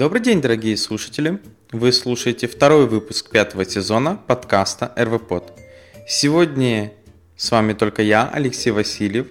Добрый 0.00 0.22
день, 0.22 0.40
дорогие 0.40 0.78
слушатели. 0.78 1.42
Вы 1.72 1.92
слушаете 1.92 2.48
второй 2.48 2.86
выпуск 2.86 3.28
пятого 3.28 3.66
сезона 3.66 4.18
подкаста 4.26 4.94
РВПод. 4.96 5.52
Сегодня 6.08 6.94
с 7.36 7.50
вами 7.50 7.74
только 7.74 8.00
я, 8.00 8.26
Алексей 8.32 8.70
Васильев. 8.70 9.26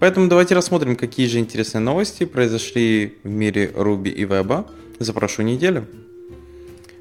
Поэтому 0.00 0.28
давайте 0.28 0.54
рассмотрим, 0.54 0.96
какие 0.96 1.26
же 1.26 1.40
интересные 1.40 1.82
новости 1.82 2.24
произошли 2.24 3.18
в 3.22 3.28
мире 3.28 3.70
Руби 3.76 4.10
и 4.10 4.24
Веба 4.24 4.66
за 4.98 5.12
прошлую 5.12 5.46
неделю. 5.48 5.86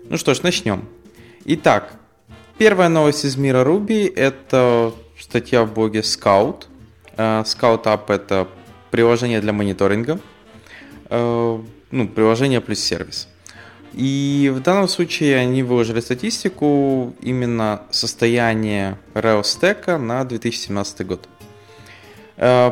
Ну 0.09 0.17
что 0.17 0.33
ж, 0.33 0.43
начнем. 0.43 0.83
Итак, 1.45 1.93
первая 2.57 2.89
новость 2.89 3.23
из 3.23 3.37
мира 3.37 3.63
Руби– 3.63 4.03
это 4.17 4.93
статья 5.17 5.63
в 5.63 5.73
блоге 5.73 6.01
Scout. 6.01 6.65
Э, 7.15 7.43
Scout 7.43 7.85
App– 7.85 8.03
это 8.13 8.49
приложение 8.91 9.39
для 9.39 9.53
мониторинга, 9.53 10.19
э, 11.09 11.59
ну, 11.93 12.07
приложение 12.07 12.59
плюс 12.59 12.79
сервис. 12.79 13.27
И 13.93 14.51
в 14.53 14.61
данном 14.61 14.87
случае 14.87 15.37
они 15.37 15.61
выложили 15.61 15.99
статистику 15.99 17.13
именно 17.21 17.83
состояния 17.91 18.97
Rails 19.13 19.43
Stack 19.43 19.97
на 19.97 20.23
2017 20.23 21.05
год. 21.05 21.29
Э, 22.37 22.71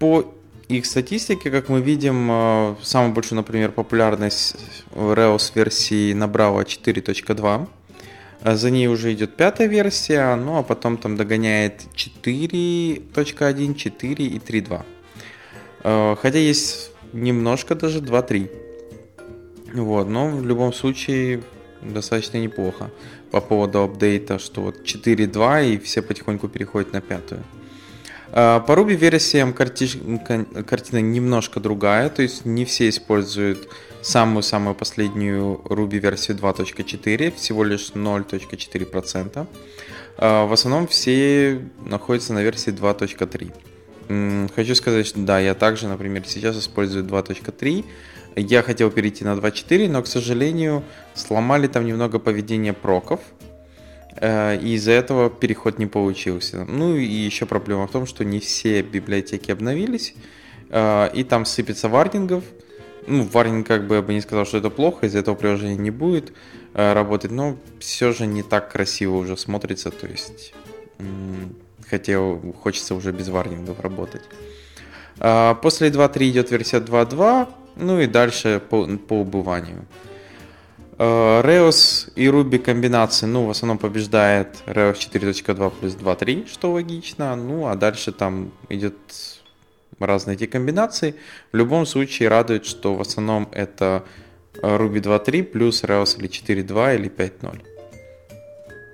по 0.00 0.34
их 0.68 0.86
статистике, 0.86 1.50
как 1.52 1.68
мы 1.68 1.80
видим, 1.80 2.28
э, 2.30 2.74
самую 2.82 3.12
большую, 3.12 3.36
например, 3.36 3.70
популярность 3.70 4.56
Rails 4.90 5.52
версии 5.54 6.12
набрала 6.12 6.64
4.2. 6.64 7.68
За 8.44 8.70
ней 8.70 8.88
уже 8.88 9.12
идет 9.12 9.36
пятая 9.36 9.68
версия, 9.68 10.34
ну 10.34 10.58
а 10.58 10.64
потом 10.64 10.96
там 10.96 11.16
догоняет 11.16 11.82
4.1, 11.94 13.74
4 13.76 14.26
и 14.26 14.38
3.2. 14.38 14.82
Э, 15.84 16.16
хотя 16.20 16.38
есть 16.38 16.91
немножко 17.12 17.74
даже 17.74 18.00
2.3. 18.00 18.50
Вот, 19.74 20.08
но 20.08 20.28
в 20.28 20.46
любом 20.46 20.72
случае 20.72 21.42
достаточно 21.82 22.38
неплохо 22.38 22.90
по 23.30 23.40
поводу 23.40 23.82
апдейта, 23.82 24.38
что 24.38 24.62
вот 24.62 24.82
4.2 24.82 25.74
и 25.74 25.78
все 25.78 26.02
потихоньку 26.02 26.48
переходят 26.48 26.92
на 26.92 27.00
пятую. 27.00 27.42
А, 28.30 28.60
по 28.60 28.72
Ruby 28.72 28.94
версиям 28.94 29.52
картина 29.52 31.00
немножко 31.00 31.60
другая, 31.60 32.08
то 32.08 32.22
есть 32.22 32.44
не 32.44 32.64
все 32.64 32.88
используют 32.88 33.68
самую-самую 34.02 34.74
последнюю 34.74 35.60
Ruby 35.64 35.98
версию 35.98 36.36
2.4, 36.38 37.34
всего 37.36 37.64
лишь 37.64 37.90
0.4%. 37.90 39.46
А, 40.18 40.46
в 40.46 40.52
основном 40.52 40.86
все 40.86 41.60
находятся 41.84 42.32
на 42.32 42.42
версии 42.42 42.72
2.3. 42.72 43.52
Хочу 44.54 44.74
сказать, 44.74 45.06
что 45.06 45.20
да, 45.20 45.40
я 45.40 45.54
также, 45.54 45.88
например, 45.88 46.24
сейчас 46.26 46.58
использую 46.58 47.04
2.3. 47.04 47.84
Я 48.36 48.62
хотел 48.62 48.90
перейти 48.90 49.24
на 49.24 49.34
2.4, 49.34 49.88
но, 49.88 50.02
к 50.02 50.06
сожалению, 50.06 50.82
сломали 51.14 51.66
там 51.66 51.84
немного 51.84 52.18
поведение 52.18 52.72
проков, 52.72 53.20
Э, 54.16 54.56
и 54.56 54.74
из-за 54.74 54.92
этого 54.92 55.30
переход 55.30 55.78
не 55.78 55.86
получился. 55.86 56.64
Ну 56.64 56.96
и 56.96 57.04
еще 57.04 57.46
проблема 57.46 57.86
в 57.86 57.90
том, 57.90 58.06
что 58.06 58.24
не 58.24 58.40
все 58.40 58.82
библиотеки 58.82 59.50
обновились, 59.50 60.14
э, 60.70 61.10
и 61.14 61.24
там 61.24 61.44
сыпется 61.44 61.88
варнингов. 61.88 62.44
Ну, 63.06 63.24
варнинг 63.24 63.66
как 63.66 63.88
бы 63.88 63.96
я 63.96 64.02
бы 64.02 64.14
не 64.14 64.20
сказал, 64.20 64.46
что 64.46 64.58
это 64.58 64.70
плохо, 64.70 65.06
из-за 65.06 65.18
этого 65.18 65.34
приложения 65.34 65.76
не 65.76 65.90
будет 65.90 66.32
э, 66.74 66.92
работать, 66.92 67.32
но 67.32 67.56
все 67.80 68.12
же 68.12 68.26
не 68.26 68.42
так 68.42 68.70
красиво 68.70 69.16
уже 69.16 69.36
смотрится, 69.36 69.90
то 69.90 70.06
есть 70.06 70.54
хотел, 71.88 72.54
хочется 72.62 72.94
уже 72.94 73.12
без 73.12 73.28
варнингов 73.28 73.80
работать. 73.80 74.22
После 75.16 75.88
2.3 75.88 76.30
идет 76.30 76.50
версия 76.50 76.78
2.2, 76.78 77.48
ну 77.76 78.00
и 78.00 78.06
дальше 78.06 78.60
по, 78.68 78.86
по 78.86 79.20
убыванию. 79.20 79.86
Rails 80.98 82.08
э, 82.08 82.20
и 82.22 82.26
Ruby 82.26 82.58
комбинации, 82.58 83.26
ну, 83.26 83.46
в 83.46 83.50
основном 83.50 83.78
побеждает 83.78 84.62
Rails 84.66 84.94
4.2 84.94 85.72
плюс 85.80 85.94
2.3, 85.94 86.48
что 86.48 86.72
логично. 86.72 87.34
Ну, 87.36 87.66
а 87.66 87.74
дальше 87.74 88.12
там 88.12 88.52
идет 88.68 88.96
разные 89.98 90.36
эти 90.36 90.46
комбинации. 90.46 91.14
В 91.52 91.56
любом 91.56 91.86
случае 91.86 92.28
радует, 92.28 92.66
что 92.66 92.94
в 92.94 93.00
основном 93.00 93.48
это 93.52 94.04
Ruby 94.54 95.00
2.3 95.00 95.42
плюс 95.42 95.82
Rails 95.82 96.18
или 96.18 96.28
4.2 96.28 96.96
или 96.96 97.10
5.0. 97.10 97.71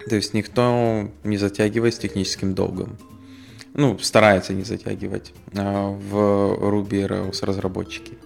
То 0.08 0.16
есть 0.16 0.34
никто 0.34 1.08
не 1.24 1.36
затягивает 1.36 1.94
с 1.94 1.98
техническим 1.98 2.54
долгом. 2.54 2.96
Ну, 3.74 3.98
старается 3.98 4.54
не 4.54 4.64
затягивать 4.64 5.32
э, 5.52 5.60
в 5.60 6.14
Ruby 6.14 7.06
Rails 7.06 7.44
разработчики. 7.44 8.18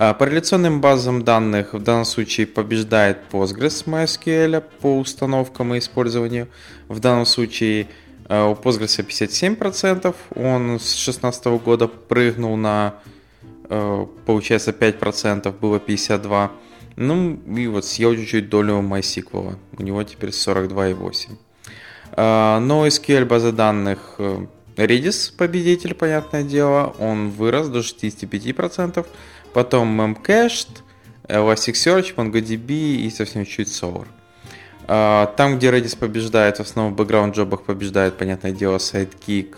А, 0.00 0.14
по 0.14 0.24
реляционным 0.24 0.80
базам 0.80 1.24
данных 1.24 1.74
в 1.74 1.82
данном 1.82 2.04
случае 2.04 2.46
побеждает 2.46 3.18
Postgres 3.32 3.84
MySQL 3.84 4.62
по 4.80 4.98
установкам 4.98 5.74
и 5.74 5.78
использованию. 5.78 6.48
В 6.88 7.00
данном 7.00 7.26
случае 7.26 7.88
а, 8.26 8.48
у 8.48 8.54
Postgres 8.54 9.04
57%, 9.04 10.14
он 10.36 10.78
с 10.78 10.94
2016 10.94 11.46
года 11.64 11.88
прыгнул 11.88 12.56
на, 12.56 12.94
а, 13.68 14.06
получается, 14.24 14.70
5%, 14.70 15.52
было 15.58 15.78
52%. 15.78 16.50
Ну 17.00 17.38
и 17.56 17.68
вот 17.68 17.84
съел 17.84 18.16
чуть-чуть 18.16 18.48
долю 18.48 18.80
MySQL, 18.80 19.56
у 19.78 19.82
него 19.82 20.02
теперь 20.02 20.30
42,8%. 20.30 21.38
Но 22.16 22.86
SQL 22.88 23.24
база 23.24 23.52
данных 23.52 24.16
э, 24.18 24.46
Redis 24.76 25.32
победитель, 25.36 25.94
понятное 25.94 26.42
дело, 26.42 26.92
он 26.98 27.30
вырос 27.30 27.68
до 27.68 27.80
65%. 27.80 29.06
Потом 29.52 30.00
Memcached, 30.00 30.80
Elasticsearch, 31.28 32.16
MongoDB 32.16 32.96
и 32.96 33.10
совсем 33.10 33.46
чуть 33.46 33.68
Solar. 33.68 34.08
А, 34.88 35.26
там, 35.36 35.58
где 35.58 35.70
Redis 35.70 35.96
побеждает, 35.96 36.56
в 36.56 36.62
основном 36.62 36.94
в 36.94 36.96
бэкграунд-джобах 36.96 37.62
побеждает, 37.62 38.18
понятное 38.18 38.50
дело, 38.50 38.78
Sidekick, 38.78 39.54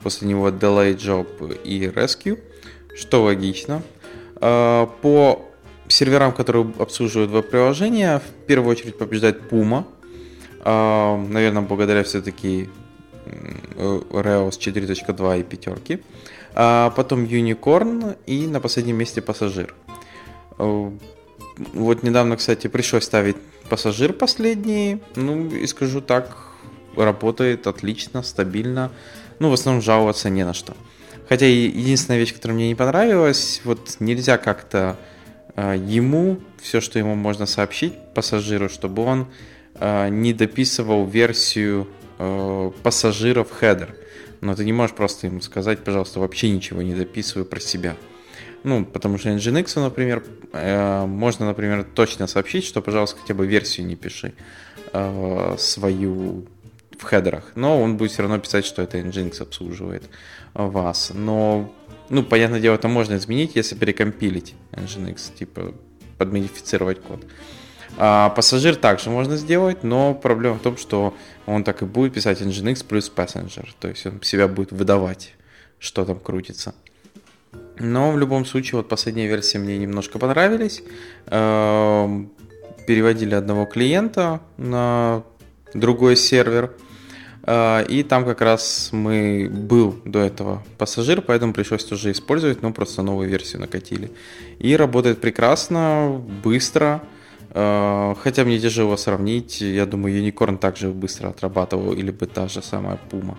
после 0.00 0.28
него 0.28 0.50
Delay 0.50 0.94
Job 0.96 1.60
и 1.64 1.86
Rescue, 1.86 2.38
что 2.94 3.24
логично. 3.24 3.82
А, 4.36 4.86
по 5.02 5.50
серверам, 5.88 6.32
которые 6.32 6.72
обслуживают 6.78 7.30
веб-приложения, 7.30 8.20
в 8.20 8.46
первую 8.46 8.72
очередь 8.72 8.98
побеждает 8.98 9.50
Puma, 9.50 9.84
а, 10.60 11.16
наверное, 11.16 11.62
благодаря 11.62 12.02
все-таки 12.04 12.68
Rails 13.76 14.58
4.2 14.58 15.40
и 15.40 15.42
пятерки 15.42 16.00
а 16.54 16.90
потом 16.90 17.24
Unicorn 17.24 18.16
и 18.26 18.46
на 18.46 18.60
последнем 18.60 18.96
месте 18.96 19.20
Пассажир. 19.20 19.74
Э, 20.58 20.90
вот 21.72 22.02
недавно, 22.02 22.36
кстати, 22.36 22.68
пришлось 22.68 23.04
ставить 23.04 23.36
Пассажир 23.68 24.12
последний, 24.12 25.00
ну 25.16 25.48
и 25.48 25.66
скажу 25.66 26.00
так, 26.00 26.36
работает 26.96 27.66
отлично, 27.66 28.22
стабильно, 28.22 28.92
ну 29.38 29.50
в 29.50 29.52
основном 29.52 29.82
жаловаться 29.82 30.30
не 30.30 30.44
на 30.44 30.54
что. 30.54 30.76
Хотя 31.28 31.46
единственная 31.46 32.20
вещь, 32.20 32.34
которая 32.34 32.54
мне 32.54 32.68
не 32.68 32.74
понравилась, 32.74 33.60
вот 33.64 33.96
нельзя 33.98 34.36
как-то 34.36 34.96
э, 35.00 35.13
ему 35.56 36.38
все, 36.60 36.80
что 36.80 36.98
ему 36.98 37.14
можно 37.14 37.46
сообщить 37.46 37.94
пассажиру, 38.14 38.68
чтобы 38.68 39.02
он 39.04 39.26
э, 39.74 40.08
не 40.08 40.32
дописывал 40.32 41.06
версию 41.06 41.88
э, 42.18 42.70
пассажира 42.82 43.44
в 43.44 43.52
хедер 43.52 43.94
но 44.40 44.54
ты 44.54 44.64
не 44.66 44.74
можешь 44.74 44.94
просто 44.94 45.26
ему 45.26 45.40
сказать, 45.40 45.82
пожалуйста, 45.84 46.20
вообще 46.20 46.50
ничего 46.50 46.82
не 46.82 46.94
дописывай 46.94 47.46
про 47.46 47.60
себя. 47.60 47.96
Ну, 48.62 48.84
потому 48.84 49.16
что 49.16 49.30
Nginx, 49.30 49.80
например, 49.80 50.22
э, 50.52 51.06
можно, 51.06 51.46
например, 51.46 51.84
точно 51.84 52.26
сообщить, 52.26 52.64
что, 52.64 52.82
пожалуйста, 52.82 53.18
хотя 53.20 53.32
бы 53.32 53.46
версию 53.46 53.86
не 53.86 53.96
пиши 53.96 54.34
свою 55.58 56.46
в 56.98 57.02
хедерах. 57.02 57.52
Но 57.54 57.80
он 57.80 57.96
будет 57.96 58.12
все 58.12 58.22
равно 58.22 58.38
писать, 58.38 58.64
что 58.64 58.82
это 58.82 58.98
Nginx 58.98 59.42
обслуживает 59.42 60.04
вас. 60.54 61.10
Но, 61.14 61.72
ну, 62.08 62.22
понятное 62.22 62.60
дело, 62.60 62.74
это 62.74 62.88
можно 62.88 63.16
изменить, 63.16 63.56
если 63.56 63.74
перекомпилить 63.74 64.54
Nginx, 64.72 65.36
типа 65.36 65.74
подмодифицировать 66.18 67.00
код. 67.00 67.24
А 67.96 68.30
пассажир 68.30 68.76
также 68.76 69.10
можно 69.10 69.36
сделать, 69.36 69.84
но 69.84 70.14
проблема 70.14 70.56
в 70.56 70.62
том, 70.62 70.76
что 70.76 71.14
он 71.46 71.64
так 71.64 71.82
и 71.82 71.84
будет 71.84 72.14
писать 72.14 72.40
Nginx 72.40 72.84
плюс 72.86 73.10
Passenger, 73.14 73.68
то 73.78 73.88
есть 73.88 74.04
он 74.06 74.20
себя 74.22 74.48
будет 74.48 74.72
выдавать, 74.72 75.34
что 75.78 76.04
там 76.04 76.18
крутится. 76.18 76.74
Но 77.78 78.12
в 78.12 78.18
любом 78.18 78.44
случае, 78.44 78.78
вот 78.78 78.88
последние 78.88 79.26
версии 79.26 79.58
мне 79.58 79.78
немножко 79.78 80.18
понравились. 80.18 80.82
Эм, 81.26 82.30
переводили 82.86 83.34
одного 83.34 83.66
клиента 83.66 84.40
на 84.56 85.24
другой 85.72 86.16
сервер. 86.16 86.72
Э, 87.46 87.84
и 87.86 88.02
там 88.02 88.24
как 88.24 88.40
раз 88.40 88.90
мы 88.92 89.48
был 89.50 89.94
до 90.04 90.20
этого 90.20 90.62
пассажир, 90.78 91.20
поэтому 91.20 91.52
пришлось 91.52 91.84
тоже 91.84 92.12
использовать, 92.12 92.62
но 92.62 92.72
просто 92.72 93.02
новую 93.02 93.28
версию 93.28 93.60
накатили. 93.60 94.10
И 94.58 94.76
работает 94.76 95.20
прекрасно, 95.20 96.22
быстро. 96.42 97.02
Э, 97.50 98.14
хотя 98.18 98.44
мне 98.44 98.58
тяжело 98.58 98.96
сравнить. 98.96 99.60
Я 99.60 99.86
думаю, 99.86 100.22
Unicorn 100.22 100.58
также 100.58 100.88
быстро 100.88 101.28
отрабатывал, 101.28 101.92
или 101.92 102.10
бы 102.10 102.26
та 102.26 102.48
же 102.48 102.62
самая 102.62 102.98
Puma. 103.10 103.36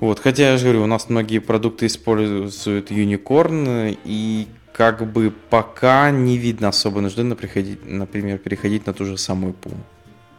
Вот, 0.00 0.20
хотя 0.20 0.50
я 0.50 0.56
же 0.56 0.64
говорю, 0.64 0.84
у 0.84 0.86
нас 0.86 1.08
многие 1.08 1.40
продукты 1.40 1.86
используют 1.86 2.90
Unicorn, 2.90 3.98
и 4.04 4.46
как 4.72 5.12
бы 5.12 5.32
пока 5.50 6.12
не 6.12 6.38
видно 6.38 6.68
особо 6.68 7.00
нужды, 7.00 7.24
например, 7.24 8.38
переходить 8.38 8.86
на 8.86 8.92
ту 8.92 9.04
же 9.04 9.18
самую 9.18 9.54
Puma. 9.60 9.97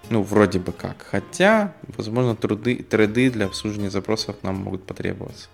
Ну, 0.09 0.23
вроде 0.23 0.59
бы 0.59 0.71
как. 0.71 1.05
Хотя, 1.09 1.73
возможно, 1.95 2.35
труды, 2.35 2.75
треды 2.77 3.29
для 3.29 3.45
обслуживания 3.45 3.91
запросов 3.91 4.35
нам 4.41 4.55
могут 4.55 4.83
потребоваться. 4.83 5.47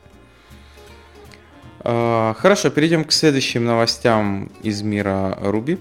А, 1.82 2.34
хорошо, 2.40 2.70
перейдем 2.70 3.04
к 3.04 3.12
следующим 3.12 3.66
новостям 3.66 4.50
из 4.64 4.82
мира 4.82 5.38
Ruby. 5.42 5.78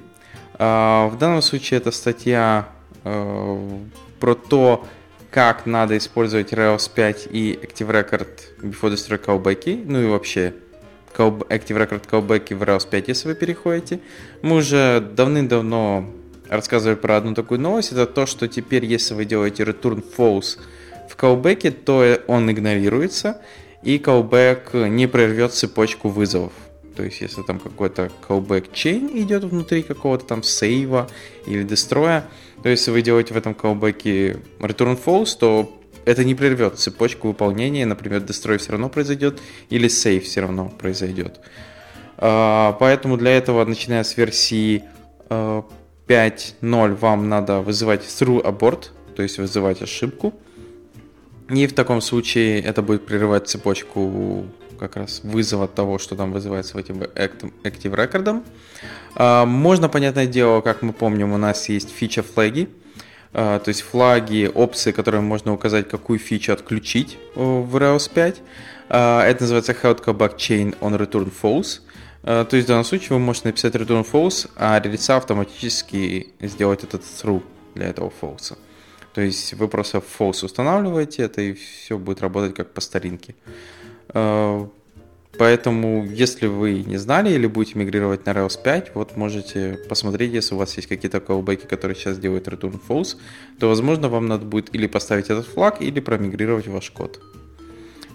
А, 0.58 1.08
в 1.08 1.18
данном 1.18 1.40
случае 1.40 1.78
это 1.78 1.92
статья 1.92 2.68
а, 3.04 3.80
про 4.18 4.34
то, 4.34 4.84
как 5.30 5.66
надо 5.66 5.96
использовать 5.96 6.52
Rails 6.52 6.90
5 6.92 7.28
и 7.30 7.58
Active 7.62 7.88
Record 7.90 8.28
before 8.60 8.92
destroy 8.92 9.24
callback, 9.24 9.82
ну 9.86 10.02
и 10.02 10.06
вообще 10.06 10.52
Active 11.16 11.78
Record 11.78 12.08
callback 12.10 12.54
в 12.54 12.62
Rails 12.62 12.88
5, 12.88 13.08
если 13.08 13.28
вы 13.28 13.34
переходите. 13.34 14.00
Мы 14.42 14.56
уже 14.56 15.00
давным-давно 15.00 16.10
рассказывали 16.48 16.96
про 16.96 17.16
одну 17.16 17.34
такую 17.34 17.60
новость. 17.60 17.92
Это 17.92 18.06
то, 18.06 18.26
что 18.26 18.48
теперь, 18.48 18.84
если 18.84 19.14
вы 19.14 19.24
делаете 19.24 19.62
return 19.62 20.04
false 20.16 20.58
в 21.08 21.16
callback, 21.16 21.70
то 21.70 22.18
он 22.26 22.50
игнорируется, 22.50 23.40
и 23.82 23.98
callback 23.98 24.88
не 24.88 25.06
прервет 25.06 25.52
цепочку 25.52 26.08
вызовов. 26.08 26.52
То 26.96 27.02
есть, 27.02 27.20
если 27.20 27.42
там 27.42 27.58
какой-то 27.58 28.10
callback 28.28 28.70
chain 28.72 29.10
идет 29.20 29.44
внутри 29.44 29.82
какого-то 29.82 30.24
там 30.24 30.42
сейва 30.42 31.08
или 31.46 31.64
дестроя, 31.64 32.26
то 32.62 32.68
если 32.68 32.90
вы 32.92 33.02
делаете 33.02 33.34
в 33.34 33.36
этом 33.36 33.52
callback 33.52 34.40
return 34.60 34.98
false, 35.04 35.36
то 35.38 35.80
это 36.04 36.24
не 36.24 36.34
прервет 36.34 36.78
цепочку 36.78 37.28
выполнения, 37.28 37.86
например, 37.86 38.20
destroy 38.20 38.58
все 38.58 38.72
равно 38.72 38.88
произойдет 38.88 39.40
или 39.70 39.88
save 39.88 40.20
все 40.20 40.42
равно 40.42 40.68
произойдет. 40.68 41.40
А, 42.16 42.76
поэтому 42.78 43.16
для 43.16 43.36
этого, 43.36 43.64
начиная 43.64 44.04
с 44.04 44.16
версии 44.16 44.84
5.0, 46.06 46.92
а, 46.92 46.94
вам 46.94 47.28
надо 47.28 47.60
вызывать 47.60 48.02
through 48.02 48.42
abort, 48.42 48.90
то 49.16 49.22
есть 49.22 49.38
вызывать 49.38 49.82
ошибку. 49.82 50.34
И 51.48 51.66
в 51.66 51.74
таком 51.74 52.00
случае 52.00 52.60
это 52.60 52.82
будет 52.82 53.06
прерывать 53.06 53.48
цепочку 53.48 54.46
как 54.78 54.96
раз 54.96 55.20
вызова 55.22 55.68
того, 55.68 55.98
что 55.98 56.16
там 56.16 56.32
вызывается 56.32 56.74
в 56.74 56.76
этим 56.78 57.02
Active 57.02 57.94
Record. 57.94 58.42
А, 59.14 59.44
можно, 59.46 59.88
понятное 59.88 60.26
дело, 60.26 60.60
как 60.60 60.82
мы 60.82 60.92
помним, 60.92 61.32
у 61.32 61.36
нас 61.36 61.68
есть 61.68 61.90
фича 61.90 62.22
флаги, 62.22 62.68
а, 63.32 63.58
то 63.58 63.68
есть 63.68 63.82
флаги, 63.82 64.50
опции, 64.52 64.92
которые 64.92 65.20
можно 65.20 65.52
указать, 65.52 65.88
какую 65.88 66.18
фичу 66.18 66.52
отключить 66.52 67.18
э, 67.34 67.40
в 67.40 67.76
Rails 67.76 68.10
5. 68.12 68.42
А, 68.88 69.24
это 69.24 69.42
называется 69.42 69.72
Held 69.72 70.04
Callback 70.04 70.36
Chain 70.36 70.76
on 70.80 70.98
Return 70.98 71.32
False. 71.42 71.80
То 72.24 72.48
есть 72.52 72.64
в 72.64 72.68
данном 72.68 72.84
случае 72.84 73.10
вы 73.10 73.18
можете 73.18 73.48
написать 73.48 73.74
return 73.74 74.06
false, 74.10 74.48
а 74.56 74.80
релица 74.80 75.16
автоматически 75.16 76.28
сделать 76.40 76.82
этот 76.82 77.02
through 77.02 77.42
для 77.74 77.88
этого 77.88 78.10
false. 78.20 78.56
То 79.14 79.20
есть 79.20 79.54
вы 79.54 79.68
просто 79.68 79.98
false 79.98 80.44
устанавливаете 80.44 81.22
это, 81.22 81.40
и 81.40 81.52
все 81.52 81.98
будет 81.98 82.20
работать 82.20 82.54
как 82.54 82.72
по 82.72 82.80
старинке. 82.80 83.34
Э, 84.08 84.66
поэтому, 85.38 86.04
если 86.04 86.46
вы 86.46 86.82
не 86.82 86.96
знали 86.96 87.30
или 87.30 87.46
будете 87.46 87.78
мигрировать 87.78 88.26
на 88.26 88.30
Rails 88.30 88.60
5, 88.60 88.92
вот 88.94 89.16
можете 89.16 89.78
посмотреть, 89.88 90.32
если 90.32 90.54
у 90.54 90.58
вас 90.58 90.74
есть 90.76 90.88
какие-то 90.88 91.18
callbacks, 91.18 91.66
которые 91.66 91.94
сейчас 91.94 92.18
делают 92.18 92.48
return 92.48 92.80
false, 92.88 93.16
то, 93.60 93.68
возможно, 93.68 94.08
вам 94.08 94.26
надо 94.26 94.46
будет 94.46 94.74
или 94.74 94.88
поставить 94.88 95.26
этот 95.26 95.46
флаг, 95.46 95.80
или 95.80 96.00
промигрировать 96.00 96.66
ваш 96.66 96.90
код. 96.90 97.20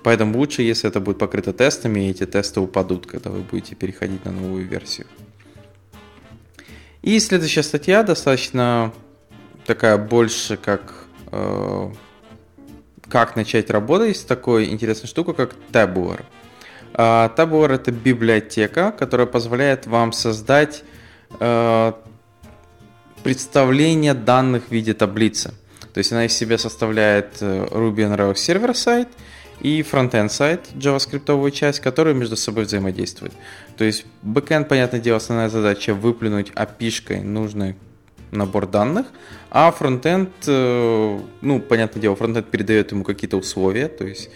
Поэтому 0.04 0.38
лучше, 0.38 0.62
если 0.62 0.90
это 0.90 1.00
будет 1.00 1.18
покрыто 1.18 1.54
тестами, 1.54 2.08
и 2.08 2.12
эти 2.12 2.26
тесты 2.26 2.60
упадут, 2.60 3.06
когда 3.06 3.30
вы 3.30 3.40
будете 3.40 3.76
переходить 3.76 4.24
на 4.26 4.32
новую 4.32 4.66
версию. 4.68 5.08
И 7.02 7.20
следующая 7.20 7.64
статья 7.64 8.04
достаточно 8.04 8.94
такая 9.66 9.98
больше 9.98 10.58
как 10.58 11.06
э, 11.32 11.92
как 13.10 13.36
начать 13.36 13.70
работать 13.70 14.18
с 14.18 14.24
такой 14.24 14.70
интересной 14.70 15.08
штукой, 15.08 15.34
как 15.34 15.56
Tabular. 15.72 16.24
А, 16.94 17.34
Tabular 17.36 17.76
это 17.76 17.92
библиотека, 17.92 18.92
которая 18.92 19.28
позволяет 19.28 19.88
вам 19.88 20.12
создать 20.12 20.84
э, 21.40 21.94
представление 23.24 24.14
данных 24.14 24.68
в 24.68 24.72
виде 24.72 24.94
таблицы. 24.94 25.54
То 25.94 25.98
есть 25.98 26.12
она 26.12 26.26
из 26.26 26.34
себя 26.34 26.58
составляет 26.58 27.38
э, 27.42 27.68
Ruby 27.72 28.00
on 28.00 28.16
Rails 28.18 28.36
сервер 28.36 28.76
сайт 28.76 29.08
и 29.62 29.82
фронтенд 29.82 30.32
сайт, 30.32 30.62
JavaScript 30.76 31.52
часть, 31.52 31.80
которые 31.80 32.16
между 32.16 32.36
собой 32.36 32.66
взаимодействуют. 32.66 33.34
То 33.78 33.84
есть 33.84 34.06
backend, 34.24 34.66
понятное 34.66 35.00
дело, 35.00 35.18
основная 35.18 35.50
задача 35.50 35.94
выплюнуть 35.94 36.52
API-шкой 36.52 37.22
нужный 37.22 37.76
набор 38.32 38.68
данных, 38.68 39.08
а 39.50 39.72
фронтенд, 39.72 40.30
э, 40.46 41.20
ну, 41.42 41.60
понятное 41.60 42.02
дело, 42.02 42.16
фронтенд 42.16 42.46
передает 42.48 42.92
ему 42.92 43.04
какие-то 43.04 43.38
условия, 43.38 43.88
то 43.88 44.06
есть 44.06 44.30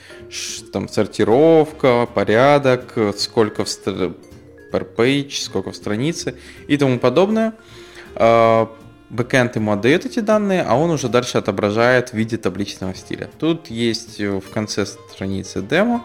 там 0.71 0.89
сортировка, 0.89 2.07
порядок, 2.13 2.97
сколько 3.17 3.65
в 3.65 3.67
per 3.67 4.95
page, 4.95 5.43
сколько 5.43 5.71
в 5.71 5.75
странице 5.75 6.35
и 6.67 6.77
тому 6.77 6.97
подобное. 6.97 7.53
Бэкэнд 9.13 9.55
ему 9.57 9.71
отдает 9.71 10.07
эти 10.07 10.21
данные, 10.21 10.63
а 10.63 10.75
он 10.75 10.89
уже 10.89 11.07
дальше 11.07 11.37
отображает 11.37 12.09
в 12.09 12.13
виде 12.15 12.37
табличного 12.37 12.95
стиля. 12.95 13.29
Тут 13.37 13.67
есть 13.67 14.19
в 14.19 14.49
конце 14.51 14.87
страницы 14.87 15.61
демо, 15.61 16.03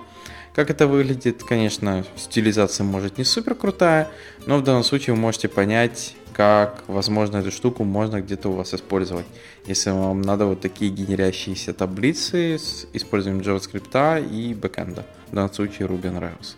как 0.55 0.69
это 0.69 0.87
выглядит. 0.87 1.43
Конечно, 1.43 2.05
стилизация 2.16 2.84
может 2.84 3.16
не 3.16 3.25
супер 3.25 3.55
крутая, 3.55 4.08
но 4.44 4.58
в 4.58 4.62
данном 4.62 4.84
случае 4.84 5.14
вы 5.14 5.20
можете 5.22 5.49
понять, 5.49 6.16
как, 6.34 6.84
возможно, 6.87 7.38
эту 7.38 7.50
штуку 7.50 7.82
можно 7.82 8.20
где-то 8.20 8.50
у 8.50 8.52
вас 8.52 8.75
использовать. 8.75 9.26
Если 9.64 9.88
вам 9.88 10.20
надо 10.20 10.44
вот 10.44 10.61
такие 10.61 10.90
генерящиеся 10.90 11.72
таблицы 11.72 12.58
с 12.58 12.87
использованием 12.93 13.43
JavaScript 13.43 14.28
и 14.31 14.52
бэкэнда. 14.52 15.06
В 15.31 15.34
данном 15.34 15.52
случае 15.54 15.88
Ruby 15.88 16.12
on 16.12 16.20
Rails. 16.20 16.56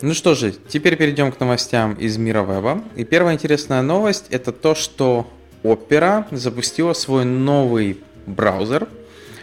Ну 0.00 0.14
что 0.14 0.34
же, 0.34 0.52
теперь 0.52 0.96
перейдем 0.96 1.32
к 1.32 1.40
новостям 1.40 1.94
из 1.94 2.16
мира 2.16 2.42
веба. 2.42 2.82
И 2.96 3.04
первая 3.04 3.34
интересная 3.34 3.82
новость 3.82 4.26
это 4.30 4.52
то, 4.52 4.74
что 4.74 5.28
Opera 5.62 6.26
запустила 6.30 6.92
свой 6.92 7.24
новый 7.24 8.00
браузер, 8.26 8.88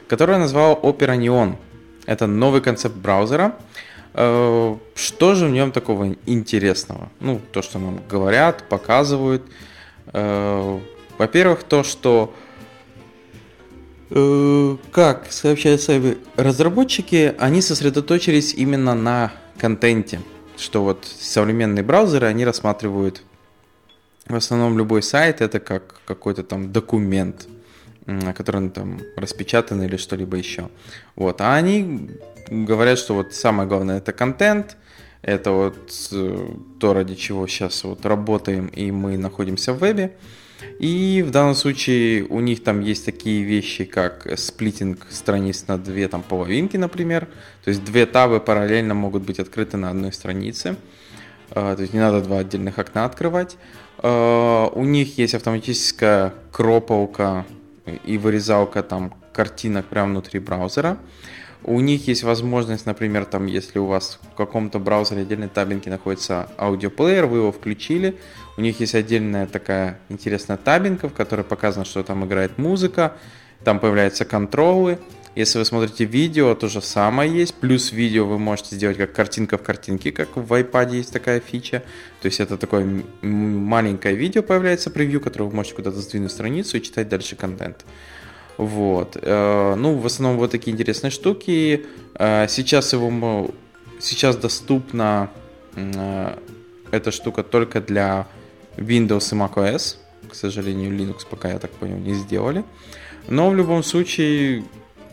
который 0.08 0.38
назвал 0.38 0.80
Opera 0.82 1.18
Neon. 1.18 1.56
Это 2.06 2.28
новый 2.28 2.62
концепт 2.62 2.96
браузера, 2.96 3.56
Э, 4.18 4.78
что 4.96 5.36
же 5.36 5.48
в 5.48 5.52
нем 5.52 5.72
такого 5.72 6.16
интересного? 6.26 7.10
Ну, 7.20 7.42
то, 7.52 7.62
что 7.62 7.80
нам 7.80 8.00
говорят, 8.10 8.64
показывают. 8.70 9.44
Э, 10.14 10.80
во-первых, 11.18 11.64
то, 11.64 11.84
что 11.84 12.34
э, 14.10 14.78
как 14.92 15.32
сообщают 15.32 15.82
сами 15.82 16.18
разработчики, 16.38 17.36
они 17.38 17.62
сосредоточились 17.62 18.54
именно 18.54 18.96
на 18.96 19.34
контенте. 19.58 20.22
Что 20.58 20.84
вот 20.84 21.06
современные 21.06 21.84
браузеры, 21.84 22.28
они 22.28 22.46
рассматривают 22.46 23.24
в 24.28 24.36
основном 24.36 24.78
любой 24.78 25.04
сайт 25.04 25.42
это 25.42 25.60
как 25.60 26.02
какой-то 26.06 26.44
там 26.44 26.72
документ, 26.72 27.48
который 28.36 28.70
там 28.70 29.00
распечатан 29.16 29.84
или 29.84 29.98
что-либо 29.98 30.38
еще. 30.38 30.70
Вот. 31.16 31.42
А 31.42 31.56
они 31.56 32.10
говорят, 32.50 32.98
что 32.98 33.14
вот 33.14 33.34
самое 33.34 33.70
главное 33.70 34.00
это 34.00 34.14
контент, 34.14 34.78
это 35.22 35.52
вот 35.52 35.94
э, 36.12 36.50
то, 36.80 36.94
ради 36.94 37.16
чего 37.16 37.48
сейчас 37.48 37.84
вот 37.84 38.06
работаем, 38.06 38.68
и 38.68 38.92
мы 38.92 39.18
находимся 39.18 39.74
в 39.74 39.80
вебе. 39.80 40.16
И 40.80 41.24
в 41.26 41.32
данном 41.32 41.56
случае 41.56 42.26
у 42.26 42.40
них 42.40 42.64
там 42.64 42.82
есть 42.82 43.06
такие 43.06 43.44
вещи, 43.44 43.86
как 43.86 44.28
сплитинг 44.38 45.08
страниц 45.10 45.66
на 45.68 45.78
две 45.78 46.08
там 46.08 46.24
половинки, 46.24 46.78
например. 46.78 47.28
То 47.64 47.70
есть 47.70 47.84
две 47.84 48.06
табы 48.06 48.40
параллельно 48.40 48.94
могут 48.94 49.24
быть 49.24 49.40
открыты 49.40 49.78
на 49.78 49.90
одной 49.90 50.12
странице. 50.12 50.76
А, 51.52 51.76
то 51.76 51.82
есть 51.82 51.94
не 51.94 52.00
надо 52.00 52.22
два 52.22 52.40
отдельных 52.40 52.78
окна 52.78 53.06
открывать. 53.06 53.58
А, 54.00 54.68
у 54.68 54.84
них 54.84 55.18
есть 55.18 55.36
автоматическая 55.36 56.34
кроповка 56.52 57.46
и 58.04 58.18
вырезалка 58.18 58.84
там 58.84 59.14
картинок 59.34 59.86
прямо 59.86 60.12
внутри 60.12 60.40
браузера. 60.40 60.98
У 61.64 61.80
них 61.80 62.08
есть 62.08 62.24
возможность, 62.24 62.86
например, 62.86 63.26
там, 63.26 63.48
если 63.48 63.80
у 63.80 63.86
вас 63.86 64.20
в 64.34 64.36
каком-то 64.36 64.80
браузере 64.80 65.24
отдельной 65.24 65.48
табинке 65.48 65.90
находится 65.90 66.50
аудиоплеер, 66.58 67.26
вы 67.26 67.40
его 67.40 67.52
включили, 67.52 68.18
у 68.58 68.62
них 68.62 68.80
есть 68.80 68.96
отдельная 68.96 69.48
такая 69.48 70.00
интересная 70.10 70.58
табинка, 70.58 71.10
в 71.10 71.14
которой 71.14 71.44
показано, 71.44 71.86
что 71.86 72.04
там 72.04 72.26
играет 72.26 72.58
музыка, 72.58 73.14
там 73.64 73.80
появляются 73.80 74.26
контролы. 74.26 75.00
Если 75.36 75.58
вы 75.58 75.66
смотрите 75.66 76.06
видео, 76.06 76.56
то 76.56 76.70
же 76.70 76.82
самое 76.82 77.30
есть. 77.30 77.56
Плюс 77.56 77.92
видео 77.92 78.26
вы 78.26 78.40
можете 78.40 78.76
сделать 78.76 78.96
как 78.96 79.12
картинка 79.12 79.58
в 79.58 79.64
картинке, 79.64 80.14
как 80.14 80.38
в 80.38 80.54
iPad 80.54 80.96
есть 80.96 81.12
такая 81.12 81.42
фича. 81.42 81.84
То 82.22 82.28
есть 82.28 82.40
это 82.40 82.58
такое 82.58 83.04
маленькое 83.22 84.16
видео 84.16 84.44
появляется, 84.44 84.90
превью, 84.90 85.20
которое 85.20 85.46
вы 85.46 85.56
можете 85.56 85.76
куда-то 85.76 86.00
сдвинуть 86.00 86.32
страницу 86.32 86.78
и 86.78 86.82
читать 86.82 87.10
дальше 87.10 87.36
контент. 87.36 87.86
Вот. 88.58 89.18
Э, 89.22 89.76
ну, 89.76 89.96
в 89.96 90.06
основном 90.06 90.38
вот 90.38 90.52
такие 90.52 90.74
интересные 90.74 91.12
штуки. 91.12 91.86
Э, 92.16 92.48
сейчас 92.48 92.94
его 92.94 93.52
сейчас 94.00 94.38
доступна 94.38 95.30
э, 95.76 96.38
эта 96.92 97.12
штука 97.12 97.44
только 97.44 97.82
для 97.82 98.28
Windows 98.78 99.34
и 99.34 99.38
macOS. 99.38 99.98
К 100.30 100.36
сожалению, 100.36 100.92
Linux 100.92 101.26
пока, 101.30 101.50
я 101.50 101.60
так 101.60 101.72
понял, 101.72 101.98
не 101.98 102.14
сделали. 102.14 102.64
Но 103.28 103.50
в 103.50 103.56
любом 103.56 103.84
случае, 103.84 104.64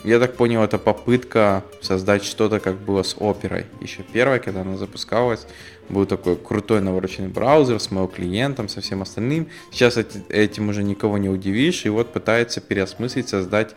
я 0.04 0.18
так 0.18 0.36
понял, 0.36 0.62
это 0.62 0.78
попытка 0.78 1.64
создать 1.80 2.24
что-то, 2.24 2.60
как 2.60 2.76
было 2.76 3.02
с 3.02 3.16
Оперой. 3.18 3.66
Еще 3.80 4.02
первой, 4.02 4.40
когда 4.40 4.62
она 4.62 4.76
запускалась, 4.76 5.46
был 5.88 6.06
такой 6.06 6.36
крутой 6.36 6.80
навороченный 6.80 7.28
браузер 7.28 7.78
с 7.78 7.90
моим 7.90 8.08
клиентом, 8.08 8.68
со 8.68 8.80
всем 8.80 9.02
остальным. 9.02 9.48
Сейчас 9.70 9.98
этим 10.28 10.68
уже 10.68 10.82
никого 10.82 11.18
не 11.18 11.28
удивишь, 11.28 11.86
и 11.86 11.88
вот 11.88 12.12
пытается 12.12 12.60
переосмыслить, 12.60 13.28
создать 13.28 13.74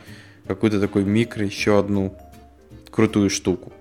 какую-то 0.48 0.80
такой 0.80 1.04
микро, 1.04 1.46
еще 1.46 1.80
одну 1.80 2.18
крутую 2.90 3.30
штуку. 3.30 3.72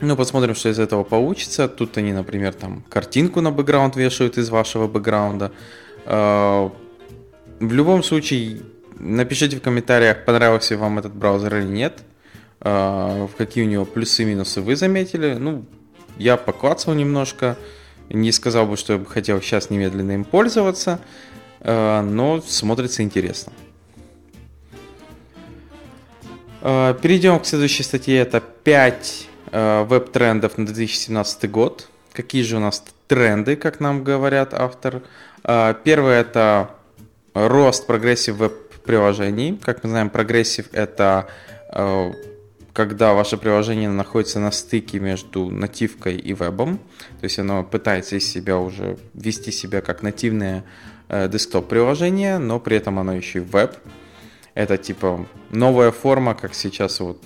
Ну, 0.00 0.14
посмотрим, 0.14 0.54
что 0.54 0.68
из 0.68 0.78
этого 0.78 1.04
получится. 1.04 1.68
Тут 1.68 1.96
они, 1.96 2.12
например, 2.12 2.52
там 2.52 2.84
картинку 2.88 3.40
на 3.40 3.50
бэкграунд 3.50 3.96
вешают 3.96 4.36
из 4.36 4.50
вашего 4.50 4.86
бэкграунда. 4.86 5.52
А, 6.04 6.70
в 7.58 7.72
любом 7.72 8.02
случае, 8.02 8.60
напишите 8.98 9.56
в 9.56 9.62
комментариях, 9.62 10.24
понравился 10.24 10.76
вам 10.76 10.98
этот 10.98 11.14
браузер 11.14 11.56
или 11.56 11.66
нет. 11.66 12.02
А, 12.60 13.28
какие 13.36 13.64
у 13.64 13.68
него 13.68 13.84
плюсы 13.84 14.22
и 14.22 14.26
минусы 14.26 14.60
вы 14.60 14.76
заметили. 14.76 15.34
Ну, 15.34 15.64
я 16.18 16.36
поклацал 16.36 16.94
немножко. 16.94 17.56
Не 18.08 18.32
сказал 18.32 18.66
бы, 18.66 18.76
что 18.76 18.94
я 18.94 18.98
бы 18.98 19.06
хотел 19.06 19.40
сейчас 19.40 19.70
немедленно 19.70 20.12
им 20.12 20.24
пользоваться. 20.24 21.00
А, 21.60 22.02
но 22.02 22.40
смотрится 22.40 23.02
интересно. 23.02 23.52
Перейдем 26.60 27.38
к 27.38 27.46
следующей 27.46 27.84
статье. 27.84 28.18
Это 28.18 28.40
5 28.40 29.28
Э, 29.52 29.84
веб-трендов 29.84 30.58
на 30.58 30.66
2017 30.66 31.50
год. 31.50 31.88
Какие 32.12 32.42
же 32.42 32.56
у 32.56 32.60
нас 32.60 32.84
тренды, 33.06 33.56
как 33.56 33.80
нам 33.80 34.04
говорят 34.04 34.52
автор? 34.52 35.02
Первое 35.84 36.20
это 36.20 36.70
рост 37.34 37.86
progressive 37.86 38.36
веб-приложений. 38.86 39.60
Как 39.62 39.82
мы 39.82 39.90
знаем, 39.90 40.10
progressive 40.10 40.66
это 40.72 41.26
э, 41.72 42.12
когда 42.72 43.14
ваше 43.14 43.36
приложение 43.36 43.88
находится 43.88 44.38
на 44.38 44.50
стыке 44.50 45.00
между 45.00 45.50
нативкой 45.50 46.16
и 46.16 46.32
вебом, 46.34 46.78
то 47.20 47.24
есть 47.24 47.38
оно 47.38 47.64
пытается 47.64 48.16
из 48.16 48.30
себя 48.30 48.58
уже 48.58 48.96
вести 49.14 49.50
себя 49.50 49.80
как 49.80 50.02
нативное 50.02 50.64
desktop-приложение, 51.08 52.38
но 52.38 52.60
при 52.60 52.76
этом 52.76 52.98
оно 52.98 53.14
еще 53.14 53.38
и 53.38 53.42
веб. 53.42 53.76
Это 54.54 54.76
типа 54.76 55.26
новая 55.50 55.90
форма, 55.90 56.34
как 56.34 56.54
сейчас 56.54 57.00
вот 57.00 57.24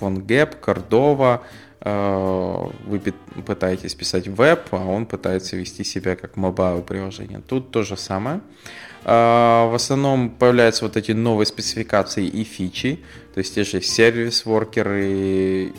PhoneGap, 0.00 0.60
Cordova, 0.60 1.40
э, 1.40 1.44
вы 1.82 3.00
пытаетесь 3.46 3.94
писать 3.94 4.28
веб, 4.28 4.68
а 4.72 4.84
он 4.84 5.06
пытается 5.06 5.56
вести 5.56 5.82
себя 5.82 6.14
как 6.14 6.36
mobile 6.36 6.82
приложение. 6.82 7.40
Тут 7.40 7.70
то 7.70 7.82
же 7.82 7.96
самое. 7.96 8.40
Э, 9.04 9.68
в 9.70 9.74
основном 9.74 10.30
появляются 10.30 10.84
вот 10.84 10.96
эти 10.96 11.12
новые 11.12 11.46
спецификации 11.46 12.26
и 12.26 12.44
фичи, 12.44 13.00
то 13.34 13.38
есть 13.38 13.54
те 13.54 13.64
же 13.64 13.80
service 13.80 14.70
worker 14.70 15.46
ы, 15.46 15.72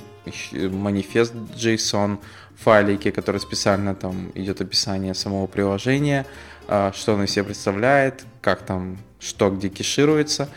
manifest 0.55 1.33
JSON, 1.33 2.17
файлики, 2.57 3.11
которые 3.11 3.39
специально 3.39 3.95
там 3.95 4.31
идет 4.35 4.61
описание 4.61 5.13
самого 5.13 5.47
приложения, 5.47 6.25
э, 6.67 6.91
что 6.95 7.13
оно 7.13 7.23
из 7.23 7.31
себя 7.31 7.43
представляет, 7.43 8.23
как 8.41 8.63
там, 8.63 8.97
что 9.19 9.49
где 9.51 9.69
кешируется. 9.69 10.49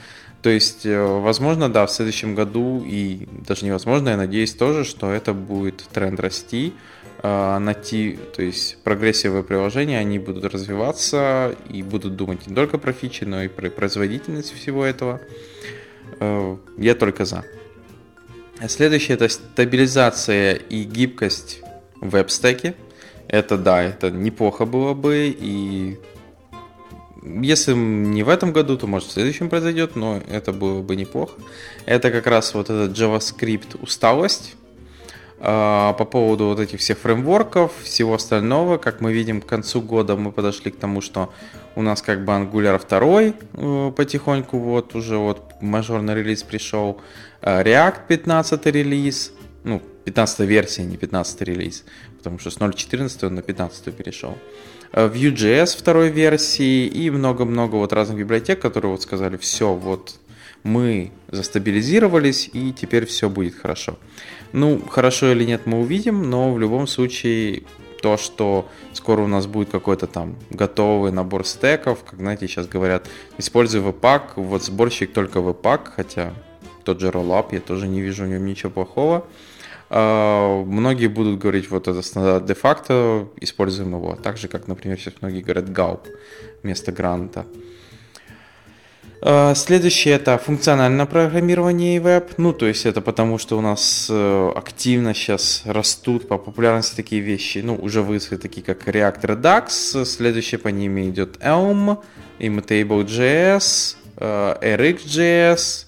То 0.45 0.51
есть, 0.51 0.85
э, 0.85 1.03
возможно, 1.03 1.73
да, 1.73 1.87
в 1.87 1.91
следующем 1.91 2.35
году, 2.35 2.85
и 2.87 3.27
даже 3.49 3.65
невозможно, 3.65 4.11
я 4.11 4.19
надеюсь 4.19 4.53
тоже, 4.53 4.85
что 4.85 5.11
это 5.11 5.33
будет 5.33 5.77
тренд 5.91 6.21
расти, 6.21 6.75
э, 7.23 7.59
найти, 7.59 8.19
то 8.37 8.43
есть 8.43 8.77
прогрессивные 8.85 9.43
приложения, 9.43 9.99
они 9.99 10.19
будут 10.19 10.45
развиваться 10.45 11.55
и 11.71 11.83
будут 11.83 12.17
думать 12.17 12.47
не 12.47 12.55
только 12.55 12.77
про 12.77 12.93
фичи, 12.93 13.25
но 13.25 13.43
и 13.43 13.49
про 13.49 13.71
производительность 13.71 14.53
всего 14.53 14.85
этого. 14.85 15.23
Э, 16.21 16.59
я 16.77 16.95
только 16.95 17.25
за. 17.25 17.47
Следующее 18.69 19.15
это 19.15 19.31
стабилизация 19.31 20.57
и 20.57 20.83
гибкость 20.83 21.63
в 22.03 22.11
веб-стеке. 22.11 22.75
Это 23.29 23.57
да, 23.57 23.83
это 23.83 24.11
неплохо 24.11 24.67
было 24.67 24.93
бы, 24.93 25.35
и 25.35 25.97
если 27.25 27.73
не 27.75 28.23
в 28.23 28.29
этом 28.29 28.53
году, 28.53 28.77
то 28.77 28.87
может 28.87 29.09
в 29.09 29.13
следующем 29.13 29.49
произойдет, 29.49 29.97
но 29.97 30.21
это 30.29 30.53
было 30.53 30.83
бы 30.83 30.97
неплохо. 30.97 31.35
Это 31.87 32.11
как 32.11 32.27
раз 32.27 32.55
вот 32.55 32.71
этот 32.71 32.97
JavaScript 32.97 33.81
усталость. 33.81 34.57
А, 35.47 35.93
по 35.95 36.05
поводу 36.05 36.47
вот 36.47 36.61
этих 36.61 36.81
всех 36.81 36.99
фреймворков, 36.99 37.73
всего 37.83 38.15
остального, 38.15 38.79
как 38.79 39.03
мы 39.03 39.13
видим, 39.13 39.43
к 39.43 39.47
концу 39.47 39.83
года 39.83 40.17
мы 40.17 40.33
подошли 40.33 40.71
к 40.71 40.77
тому, 40.77 41.03
что 41.03 41.35
у 41.75 41.83
нас 41.83 42.01
как 42.01 42.25
бы 42.25 42.33
Angular 42.33 42.81
2 42.89 43.89
э, 43.91 43.93
потихоньку 43.93 44.59
вот 44.59 44.95
уже 44.95 45.19
вот 45.19 45.43
мажорный 45.61 46.15
релиз 46.15 46.43
пришел, 46.45 47.01
а, 47.43 47.63
React 47.63 48.07
15 48.09 48.67
релиз, 48.67 49.33
ну, 49.65 49.83
15 50.05 50.41
версия, 50.41 50.85
не 50.85 50.97
15 50.97 51.43
релиз, 51.43 51.85
потому 52.17 52.39
что 52.39 52.51
с 52.51 52.57
0.14 52.57 53.27
он 53.27 53.35
на 53.35 53.43
15 53.43 53.95
перешел. 53.95 54.39
Vue.js 54.95 55.77
второй 55.77 56.09
версии 56.09 56.87
и 56.87 57.11
много-много 57.11 57.75
вот 57.75 57.93
разных 57.93 58.19
библиотек, 58.19 58.61
которые 58.61 58.93
вот 58.93 59.03
сказали, 59.03 59.37
все, 59.37 59.75
вот 59.75 60.15
мы 60.63 61.11
застабилизировались 61.29 62.49
и 62.53 62.73
теперь 62.73 63.05
все 63.07 63.29
будет 63.29 63.57
хорошо. 63.57 63.99
Ну, 64.53 64.81
хорошо 64.89 65.33
или 65.33 65.45
нет, 65.45 65.63
мы 65.67 65.81
увидим, 65.81 66.31
но 66.31 66.53
в 66.53 66.61
любом 66.61 66.87
случае 66.87 67.65
то, 68.03 68.17
что 68.17 68.69
скоро 68.93 69.23
у 69.23 69.27
нас 69.27 69.47
будет 69.47 69.71
какой-то 69.71 70.07
там 70.07 70.37
готовый 70.51 71.11
набор 71.11 71.45
стеков, 71.45 72.05
как, 72.09 72.21
знаете, 72.21 72.47
сейчас 72.47 72.69
говорят, 72.69 73.09
используй 73.37 73.81
Webpack, 73.81 74.35
вот 74.37 74.63
сборщик 74.63 75.13
только 75.13 75.41
Webpack, 75.41 75.89
хотя 75.97 76.35
тот 76.85 77.01
же 77.01 77.09
Rollup, 77.09 77.49
я 77.51 77.61
тоже 77.61 77.89
не 77.89 78.01
вижу 78.01 78.25
в 78.25 78.29
нем 78.29 78.45
ничего 78.45 78.71
плохого. 78.71 79.27
Многие 79.91 81.09
будут 81.09 81.39
говорить, 81.39 81.71
вот 81.71 81.89
это 81.89 82.03
стандарт 82.03 82.47
де-факто, 82.47 83.29
используем 83.41 83.95
его. 83.95 84.17
Так 84.17 84.37
же, 84.37 84.49
как, 84.49 84.67
например, 84.67 84.99
сейчас 84.99 85.15
многие 85.21 85.43
говорят 85.43 85.67
Gaup 85.67 86.01
вместо 86.63 86.91
гранта. 86.91 87.47
А, 89.27 89.55
следующее 89.55 90.17
это 90.17 90.37
функциональное 90.37 91.07
программирование 91.07 91.97
и 91.97 91.99
веб. 91.99 92.33
Ну, 92.37 92.53
то 92.53 92.67
есть 92.67 92.85
это 92.85 93.01
потому, 93.01 93.39
что 93.39 93.57
у 93.57 93.63
нас 93.63 94.09
э, 94.11 94.53
активно 94.55 95.15
сейчас 95.15 95.63
растут 95.65 96.29
по 96.29 96.37
популярности 96.37 96.95
такие 96.95 97.23
вещи. 97.23 97.63
Ну, 97.65 97.75
уже 97.75 98.03
выросли 98.03 98.37
такие, 98.37 98.63
как 98.63 98.87
React 98.87 99.23
Redux. 99.23 100.05
Следующее 100.05 100.59
по 100.59 100.69
ним 100.69 101.01
идет 101.09 101.39
Elm, 101.39 102.03
Immutable.js, 102.39 103.97
э, 104.19 104.77
RxJS, 104.77 105.87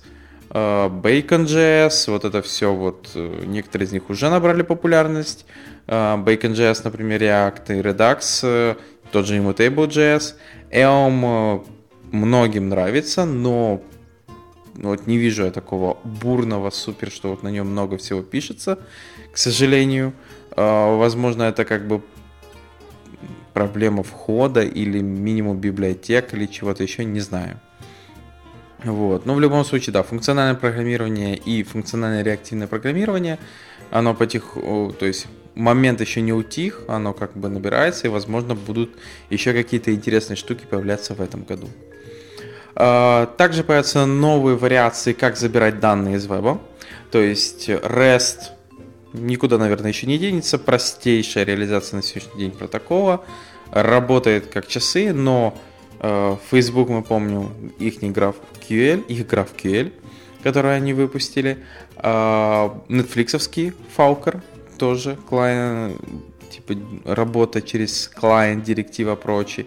Bacon.js, 0.51 2.11
вот 2.11 2.25
это 2.25 2.41
все, 2.41 2.73
вот 2.73 3.11
э, 3.15 3.45
некоторые 3.47 3.87
из 3.87 3.93
них 3.93 4.09
уже 4.11 4.31
набрали 4.31 4.63
популярность. 4.63 5.45
Э, 5.87 6.17
Bacon.js, 6.17 6.81
например, 6.85 7.23
React 7.23 7.79
и 7.79 7.83
Redux, 7.83 8.77
тот 9.11 9.27
же 9.27 9.39
Immutable.js. 9.39 10.35
Elm 10.71 11.67
многим 12.13 12.69
нравится, 12.69 13.25
но 13.25 13.83
вот 14.75 15.07
не 15.07 15.19
вижу 15.19 15.45
я 15.45 15.51
такого 15.51 15.99
бурного 16.05 16.71
супер, 16.71 17.11
что 17.11 17.31
вот 17.31 17.43
на 17.43 17.49
нем 17.49 17.69
много 17.69 17.97
всего 17.97 18.23
пишется, 18.23 18.79
к 19.33 19.39
сожалению. 19.39 20.13
Возможно, 20.55 21.45
это 21.45 21.65
как 21.65 21.87
бы 21.89 22.03
проблема 23.53 24.03
входа 24.03 24.63
или 24.63 25.01
минимум 25.01 25.59
библиотек 25.59 26.35
или 26.35 26.47
чего-то 26.47 26.83
еще, 26.83 27.05
не 27.05 27.21
знаю. 27.21 27.61
Вот. 28.87 29.27
Но 29.27 29.35
в 29.35 29.41
любом 29.41 29.65
случае, 29.65 29.93
да, 29.93 30.03
функциональное 30.03 30.55
программирование 30.55 31.37
и 31.37 31.63
функциональное 31.65 32.23
реактивное 32.23 32.69
программирование, 32.69 33.39
оно 33.91 34.15
потиху, 34.15 34.95
то 34.99 35.07
есть 35.07 35.27
момент 35.55 36.01
еще 36.01 36.21
не 36.21 36.33
утих, 36.33 36.83
оно 36.87 37.13
как 37.13 37.37
бы 37.37 37.49
набирается, 37.49 38.07
и, 38.07 38.11
возможно, 38.11 38.55
будут 38.55 38.91
еще 39.31 39.53
какие-то 39.53 39.93
интересные 39.93 40.37
штуки 40.37 40.65
появляться 40.69 41.15
в 41.15 41.21
этом 41.21 41.43
году. 41.43 41.69
А, 42.77 43.27
также 43.27 43.65
появятся 43.65 44.07
новые 44.07 44.57
вариации, 44.57 45.13
как 45.13 45.37
забирать 45.37 45.81
данные 45.81 46.17
из 46.17 46.27
веба. 46.27 46.61
То 47.11 47.21
есть 47.21 47.69
REST 47.69 48.39
никуда, 49.15 49.59
наверное, 49.59 49.91
еще 49.91 50.07
не 50.07 50.19
денется. 50.19 50.59
Простейшая 50.59 51.45
реализация 51.45 51.97
на 51.97 52.03
сегодняшний 52.03 52.41
день 52.41 52.51
протокола. 52.53 53.25
Работает 53.73 54.47
как 54.47 54.69
часы, 54.69 55.13
но 55.13 55.59
Facebook, 56.01 56.89
мы 56.89 57.03
помним, 57.03 57.51
их 57.79 58.03
GraphQL, 58.03 59.07
их 59.07 59.27
GraphQL, 59.27 59.93
который 60.43 60.77
они 60.77 60.93
выпустили. 60.93 61.59
А, 61.97 62.79
Netflixовский 62.89 63.73
Falcor 63.97 64.43
тоже 64.79 65.17
клиент, 65.29 66.01
типа 66.51 66.75
работа 67.05 67.63
через 67.63 68.09
клиент, 68.09 68.65
директива 68.65 69.17
прочие. 69.17 69.67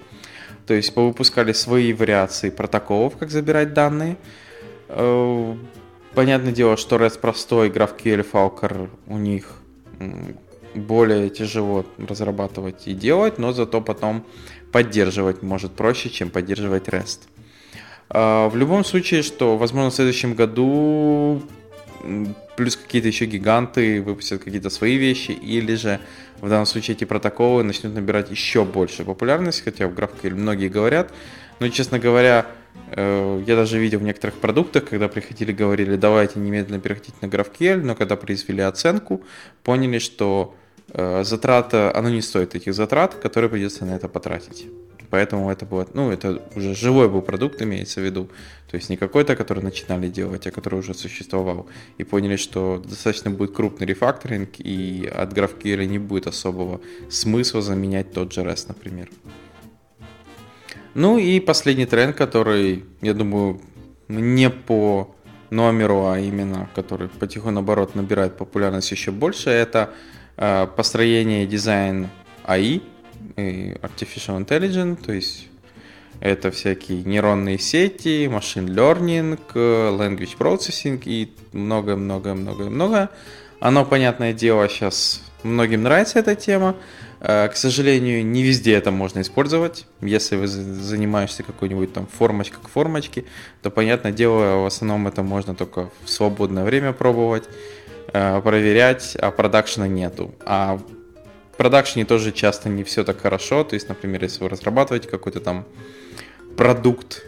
То 0.65 0.75
есть 0.75 0.93
повыпускали 0.93 1.51
свои 1.51 1.93
вариации 1.93 2.51
протоколов, 2.51 3.17
как 3.17 3.31
забирать 3.31 3.73
данные. 3.73 4.17
Э, 4.87 5.55
понятное 6.13 6.51
дело, 6.51 6.77
что 6.77 6.97
REST 6.97 7.19
простой, 7.19 7.69
GraphQL, 7.69 8.25
Falcor 8.31 8.89
у 9.07 9.17
них 9.17 9.55
более 10.75 11.29
тяжело 11.29 11.85
разрабатывать 11.97 12.87
и 12.87 12.93
делать, 12.93 13.37
но 13.37 13.51
зато 13.53 13.81
потом 13.81 14.25
поддерживать 14.71 15.41
может 15.41 15.71
проще, 15.73 16.09
чем 16.09 16.29
поддерживать 16.29 16.87
REST. 16.87 17.19
А, 18.09 18.49
в 18.49 18.55
любом 18.55 18.83
случае, 18.83 19.23
что, 19.23 19.57
возможно, 19.57 19.89
в 19.89 19.95
следующем 19.95 20.33
году 20.33 21.41
плюс 22.55 22.75
какие-то 22.75 23.07
еще 23.07 23.25
гиганты 23.25 24.01
выпустят 24.01 24.43
какие-то 24.43 24.69
свои 24.69 24.95
вещи, 24.97 25.31
или 25.31 25.75
же 25.75 25.99
в 26.41 26.49
данном 26.49 26.65
случае 26.65 26.95
эти 26.95 27.03
протоколы 27.03 27.63
начнут 27.63 27.93
набирать 27.93 28.31
еще 28.31 28.63
больше 28.63 29.03
популярность, 29.03 29.63
хотя 29.63 29.87
в 29.87 29.93
GraphQL 29.93 30.35
многие 30.35 30.69
говорят, 30.69 31.11
но, 31.59 31.69
честно 31.69 31.99
говоря, 31.99 32.45
я 32.95 33.55
даже 33.55 33.79
видел 33.79 33.99
в 33.99 34.03
некоторых 34.03 34.35
продуктах, 34.39 34.85
когда 34.85 35.07
приходили, 35.07 35.51
говорили, 35.51 35.95
давайте 35.95 36.39
немедленно 36.39 36.79
переходить 36.79 37.21
на 37.21 37.27
GraphQL, 37.27 37.83
но 37.83 37.95
когда 37.95 38.15
произвели 38.15 38.61
оценку, 38.61 39.23
поняли, 39.63 39.99
что 39.99 40.55
э, 40.91 41.23
затрата, 41.23 41.95
оно 41.95 42.09
не 42.09 42.21
стоит 42.21 42.55
этих 42.55 42.73
затрат, 42.73 43.15
которые 43.15 43.49
придется 43.49 43.85
на 43.85 43.95
это 43.95 44.07
потратить. 44.07 44.67
Поэтому 45.09 45.49
это 45.49 45.65
было, 45.65 45.87
ну, 45.93 46.11
это 46.11 46.41
уже 46.55 46.75
живой 46.75 47.09
был 47.09 47.21
продукт, 47.21 47.61
имеется 47.61 47.99
в 47.99 48.03
виду. 48.03 48.29
То 48.69 48.77
есть 48.77 48.89
не 48.89 48.97
какой-то, 48.97 49.35
который 49.35 49.63
начинали 49.63 50.07
делать, 50.07 50.45
а 50.45 50.51
который 50.51 50.79
уже 50.79 50.93
существовал. 50.93 51.67
И 51.97 52.03
поняли, 52.03 52.35
что 52.35 52.81
достаточно 52.85 53.31
будет 53.31 53.55
крупный 53.55 53.87
рефакторинг, 53.87 54.59
и 54.59 55.11
от 55.11 55.33
GraphQL 55.33 55.85
не 55.85 55.97
будет 55.97 56.27
особого 56.27 56.79
смысла 57.09 57.61
заменять 57.61 58.11
тот 58.13 58.31
же 58.33 58.41
REST, 58.41 58.65
например. 58.67 59.09
Ну 60.99 61.17
и 61.17 61.39
последний 61.39 61.85
тренд, 61.85 62.13
который, 62.13 62.83
я 62.99 63.13
думаю, 63.13 63.61
не 64.09 64.49
по 64.49 65.15
номеру, 65.49 66.07
а 66.07 66.19
именно, 66.19 66.69
который 66.75 67.07
потихоньку, 67.07 67.51
наоборот, 67.51 67.95
набирает 67.95 68.35
популярность 68.35 68.91
еще 68.91 69.11
больше, 69.11 69.49
это 69.49 69.91
э, 70.35 70.67
построение 70.75 71.47
дизайн 71.47 72.09
AI, 72.43 72.81
Artificial 73.37 74.45
Intelligence, 74.45 74.97
то 74.97 75.13
есть 75.13 75.47
это 76.19 76.51
всякие 76.51 77.05
нейронные 77.05 77.59
сети, 77.59 78.27
машин 78.27 78.67
learning, 78.67 79.39
language 79.55 80.35
processing 80.37 81.01
и 81.05 81.31
много-много-много-много. 81.53 83.09
Оно, 83.61 83.85
понятное 83.85 84.33
дело, 84.33 84.67
сейчас 84.67 85.21
многим 85.43 85.83
нравится 85.83 86.19
эта 86.19 86.35
тема. 86.35 86.75
Э, 87.21 87.47
к 87.49 87.55
сожалению, 87.55 88.25
не 88.25 88.43
везде 88.43 88.73
это 88.73 88.91
можно 88.91 89.21
использовать. 89.21 89.85
Если 90.01 90.35
вы 90.35 90.47
занимаешься 90.47 91.43
какой-нибудь 91.43 91.93
там 91.93 92.07
формочкой 92.07 92.59
к 92.63 92.69
формочке, 92.69 93.25
то, 93.61 93.69
понятное 93.69 94.11
дело, 94.11 94.63
в 94.63 94.65
основном 94.65 95.07
это 95.07 95.23
можно 95.23 95.55
только 95.55 95.89
в 96.03 96.09
свободное 96.09 96.63
время 96.63 96.93
пробовать, 96.93 97.43
э, 98.13 98.41
проверять, 98.41 99.15
а 99.19 99.31
продакшена 99.31 99.87
нету. 99.87 100.33
А 100.45 100.79
продакшене 101.57 102.05
тоже 102.05 102.31
часто 102.31 102.69
не 102.69 102.83
все 102.83 103.03
так 103.03 103.19
хорошо. 103.19 103.63
То 103.63 103.73
есть, 103.73 103.89
например, 103.89 104.23
если 104.23 104.43
вы 104.43 104.49
разрабатываете 104.49 105.09
какой-то 105.09 105.41
там 105.41 105.65
продукт, 106.55 107.25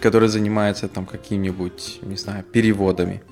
который 0.00 0.28
занимается 0.28 0.88
там 0.88 1.04
какими-нибудь, 1.04 1.98
не 2.02 2.16
знаю, 2.16 2.44
переводами. 2.44 3.22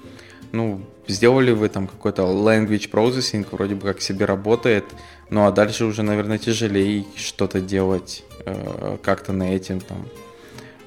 Ну, 0.53 0.81
сделали 1.07 1.53
вы 1.53 1.69
там 1.69 1.87
какой-то 1.87 2.23
language 2.23 2.91
processing, 2.91 3.47
вроде 3.51 3.75
бы 3.75 3.83
как 3.83 4.01
себе 4.01 4.25
работает, 4.25 4.85
ну 5.31 5.47
а 5.47 5.53
дальше 5.53 5.85
уже, 5.85 6.03
наверное, 6.03 6.39
тяжелее 6.39 7.05
что-то 7.17 7.61
делать 7.61 8.25
э, 8.45 8.97
как-то 9.03 9.33
на 9.33 9.55
этим 9.55 9.81
там 9.81 10.07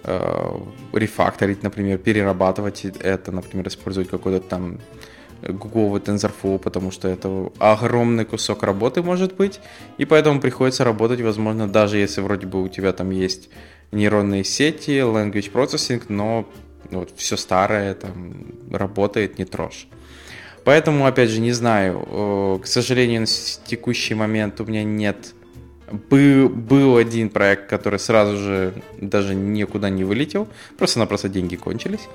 э, 0.04 0.60
рефакторить, 0.94 1.64
например, 1.64 1.98
перерабатывать 2.00 2.86
это, 2.86 3.32
например, 3.32 3.68
использовать 3.68 4.10
какой-то 4.10 4.40
там 4.40 4.80
гугловый 5.42 6.02
TensorFlow, 6.02 6.60
потому 6.60 6.92
что 6.92 7.08
это 7.08 7.52
огромный 7.58 8.26
кусок 8.26 8.64
работы 8.64 9.02
может 9.02 9.36
быть, 9.36 9.60
и 9.98 10.06
поэтому 10.06 10.40
приходится 10.40 10.84
работать, 10.84 11.22
возможно, 11.22 11.68
даже 11.68 11.98
если 11.98 12.22
вроде 12.22 12.48
бы 12.48 12.64
у 12.64 12.68
тебя 12.68 12.94
там 12.94 13.10
есть 13.10 13.50
нейронные 13.92 14.44
сети, 14.44 15.00
language 15.00 15.52
processing, 15.52 16.04
но 16.10 16.48
вот, 17.00 17.12
все 17.16 17.38
старое 17.38 17.94
там 17.94 18.46
работает, 18.72 19.38
не 19.40 19.46
трожь. 19.46 19.88
Поэтому, 20.64 21.08
опять 21.08 21.30
же, 21.30 21.40
не 21.40 21.54
знаю, 21.54 22.60
к 22.64 22.68
сожалению, 22.68 23.22
на 23.22 23.28
текущий 23.66 24.14
момент 24.14 24.62
у 24.62 24.66
меня 24.66 24.84
нет 24.84 25.34
был, 26.10 26.50
был 26.50 26.98
один 26.98 27.30
проект, 27.30 27.68
который 27.68 28.00
сразу 28.00 28.38
же 28.38 28.74
даже 29.00 29.34
никуда 29.34 29.90
не 29.90 30.04
вылетел, 30.04 30.48
просто-напросто 30.78 31.30
деньги 31.30 31.56
кончились. 31.56 32.08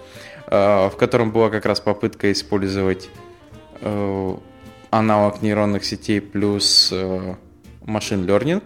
Э, 0.49 0.89
в 0.89 0.97
котором 0.97 1.33
была 1.33 1.51
как 1.51 1.67
раз 1.67 1.81
попытка 1.81 2.31
использовать 2.31 3.11
э, 3.81 4.37
аналог 4.91 5.43
нейронных 5.43 5.85
сетей 5.85 6.21
плюс 6.21 6.93
машин 7.85 8.25
э, 8.25 8.29
learning. 8.29 8.63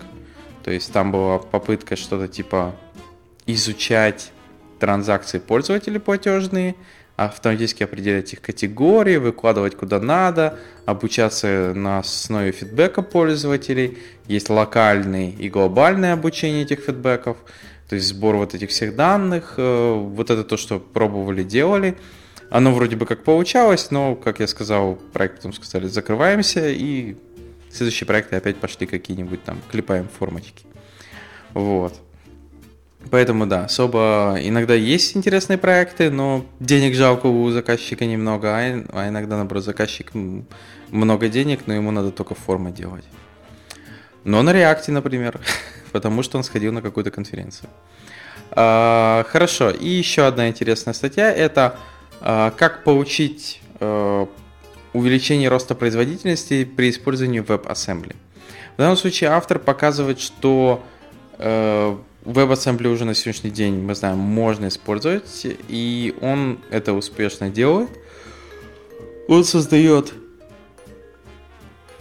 То 0.62 0.70
есть 0.70 0.92
там 0.92 1.10
была 1.10 1.38
попытка 1.38 1.96
что-то 1.96 2.28
типа 2.28 2.74
изучать 3.46 4.32
транзакции 4.80 5.38
пользователей 5.38 6.00
платежные, 6.00 6.74
автоматически 7.16 7.82
определять 7.82 8.32
их 8.32 8.40
категории, 8.40 9.16
выкладывать 9.16 9.76
куда 9.76 10.00
надо, 10.00 10.58
обучаться 10.86 11.72
на 11.74 11.98
основе 11.98 12.50
фидбэка 12.50 13.02
пользователей. 13.02 13.98
Есть 14.26 14.48
локальное 14.48 15.30
и 15.30 15.48
глобальное 15.50 16.14
обучение 16.14 16.62
этих 16.62 16.80
фидбэков. 16.80 17.36
То 17.88 17.96
есть 17.96 18.08
сбор 18.08 18.36
вот 18.36 18.54
этих 18.54 18.70
всех 18.70 18.96
данных, 18.96 19.54
э, 19.56 19.92
вот 19.94 20.30
это 20.30 20.44
то, 20.44 20.56
что 20.56 20.78
пробовали, 20.78 21.42
делали. 21.42 21.96
Оно 22.48 22.72
вроде 22.72 22.96
бы 22.96 23.04
как 23.04 23.22
получалось, 23.22 23.90
но, 23.90 24.16
как 24.16 24.40
я 24.40 24.46
сказал, 24.46 24.96
проект 25.12 25.36
потом 25.36 25.52
сказали, 25.52 25.86
закрываемся, 25.88 26.68
и 26.68 27.16
следующие 27.70 28.06
проекты 28.06 28.36
опять 28.36 28.56
пошли 28.56 28.86
какие-нибудь 28.86 29.44
там, 29.44 29.58
клепаем 29.70 30.08
формочки. 30.08 30.64
Вот. 31.54 31.94
Поэтому 33.10 33.46
да, 33.46 33.64
особо 33.64 34.36
иногда 34.40 34.74
есть 34.74 35.16
интересные 35.16 35.56
проекты, 35.56 36.10
но 36.10 36.44
денег 36.60 36.94
жалко 36.94 37.26
у 37.26 37.50
заказчика 37.50 38.04
немного, 38.04 38.50
а, 38.50 38.84
а 38.92 39.08
иногда, 39.08 39.36
наоборот, 39.36 39.64
заказчик 39.64 40.12
много 40.90 41.28
денег, 41.28 41.60
но 41.66 41.74
ему 41.74 41.90
надо 41.90 42.10
только 42.10 42.34
формы 42.34 42.72
делать. 42.72 43.04
Но 44.24 44.42
на 44.42 44.52
реакте, 44.52 44.92
например. 44.92 45.40
потому 45.92 46.22
что 46.22 46.38
он 46.38 46.44
сходил 46.44 46.72
на 46.72 46.82
какую-то 46.82 47.10
конференцию. 47.10 47.68
А, 48.52 49.24
хорошо, 49.28 49.70
и 49.70 49.88
еще 49.88 50.26
одна 50.26 50.48
интересная 50.48 50.94
статья– 50.94 51.32
это 51.34 51.78
а, 52.20 52.50
как 52.50 52.84
получить 52.84 53.60
а, 53.80 54.28
увеличение 54.92 55.48
роста 55.48 55.74
производительности 55.74 56.64
при 56.64 56.90
использовании 56.90 57.42
WebAssembly. 57.42 58.16
В 58.74 58.78
данном 58.78 58.96
случае 58.96 59.30
автор 59.30 59.58
показывает, 59.58 60.20
что 60.20 60.82
WebAssembly 62.24 62.88
уже 62.88 63.04
на 63.04 63.14
сегодняшний 63.14 63.50
день, 63.50 63.74
мы 63.74 63.94
знаем, 63.94 64.18
можно 64.18 64.68
использовать, 64.68 65.46
и 65.68 66.14
он 66.20 66.60
это 66.70 66.92
успешно 66.92 67.50
делает. 67.50 67.90
Он 69.28 69.44
создает 69.44 70.12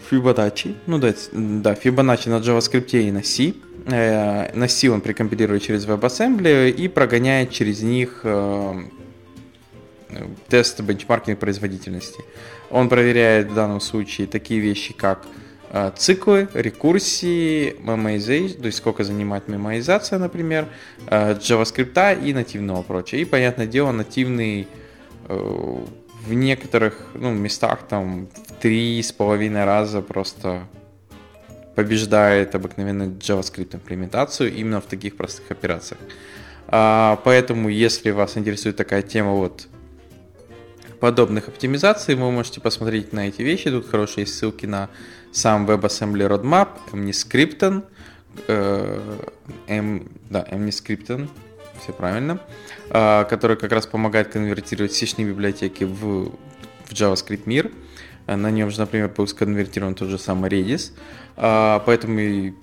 Fibonacci, 0.09 0.75
ну 0.87 0.97
да, 0.97 1.13
да, 1.31 1.73
Fibonacci 1.73 2.29
на 2.29 2.37
JavaScript 2.37 2.99
и 2.99 3.11
на 3.11 3.23
C, 3.23 3.53
Э, 3.85 4.51
на 4.53 4.67
C 4.67 4.89
он 4.89 5.01
прикомпилирует 5.01 5.63
через 5.63 5.85
WebAssembly 5.85 6.69
и 6.69 6.87
прогоняет 6.87 7.51
через 7.51 7.81
них 7.81 8.21
э, 8.23 8.83
тест 10.47 10.81
бенчмаркинг 10.81 11.39
производительности. 11.39 12.23
Он 12.69 12.89
проверяет 12.89 13.47
в 13.47 13.53
данном 13.53 13.81
случае 13.81 14.27
такие 14.27 14.59
вещи, 14.59 14.93
как 14.93 15.25
э, 15.25 15.48
циклы, 15.95 16.47
рекурсии, 16.53 17.75
мемоизация, 17.79 18.59
то 18.59 18.65
есть 18.65 18.77
сколько 18.79 19.03
занимает 19.03 19.47
мемоизация, 19.47 20.19
например, 20.19 20.67
JavaScript 21.07 22.25
и 22.25 22.33
нативного 22.33 22.81
прочего. 22.81 23.19
И, 23.19 23.25
понятное 23.25 23.67
дело, 23.67 23.91
нативный 23.91 24.67
в 25.27 26.33
некоторых 26.33 27.11
ну, 27.13 27.31
местах 27.31 27.87
там 27.87 28.27
в 28.27 28.61
три 28.61 29.01
с 29.01 29.11
половиной 29.11 29.65
раза 29.65 30.01
просто 30.01 30.67
побеждает 31.75 32.55
обыкновенную 32.55 33.11
JavaScript 33.11 33.75
имплементацию 33.75 34.53
именно 34.53 34.81
в 34.81 34.85
таких 34.85 35.15
простых 35.15 35.49
операциях. 35.51 35.99
А, 36.67 37.21
поэтому, 37.23 37.69
если 37.69 38.11
вас 38.11 38.37
интересует 38.37 38.75
такая 38.75 39.01
тема 39.01 39.31
вот 39.31 39.67
подобных 40.99 41.47
оптимизаций, 41.47 42.15
вы 42.15 42.31
можете 42.31 42.59
посмотреть 42.59 43.13
на 43.13 43.29
эти 43.29 43.41
вещи. 43.41 43.71
Тут 43.71 43.87
хорошие 43.87 44.27
ссылки 44.27 44.65
на 44.65 44.89
сам 45.31 45.69
WebAssembly 45.69 46.27
Roadmap, 46.27 46.69
MNIScripton, 46.91 47.83
э, 48.47 49.19
M, 49.67 50.09
да, 50.29 50.45
MNIScripton, 50.49 51.29
все 51.81 51.93
правильно, 51.93 52.39
э, 52.89 53.25
который 53.25 53.57
как 53.57 53.71
раз 53.71 53.85
помогает 53.85 54.29
конвертировать 54.29 54.93
сишные 54.93 55.27
библиотеки 55.27 55.83
в, 55.83 56.31
в 56.85 56.91
JavaScript 56.91 57.43
мир. 57.45 57.71
На 58.27 58.51
нем 58.51 58.69
же, 58.69 58.79
например, 58.79 59.09
был 59.09 59.27
сконвертирован 59.27 59.95
тот 59.95 60.09
же 60.09 60.19
самый 60.19 60.49
Redis. 60.51 60.91
А, 61.35 61.79
поэтому 61.85 62.19
и 62.19 62.53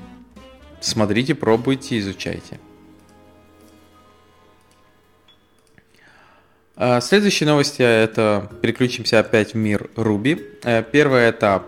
смотрите, 0.81 1.35
пробуйте, 1.35 1.98
изучайте. 1.98 2.61
А, 6.76 7.00
следующие 7.00 7.48
новости 7.48 7.83
это 7.83 8.50
переключимся 8.62 9.18
опять 9.18 9.55
в 9.55 9.57
мир 9.57 9.90
Ruby. 9.96 10.59
Э, 10.62 10.85
первое 10.85 11.31
это 11.31 11.64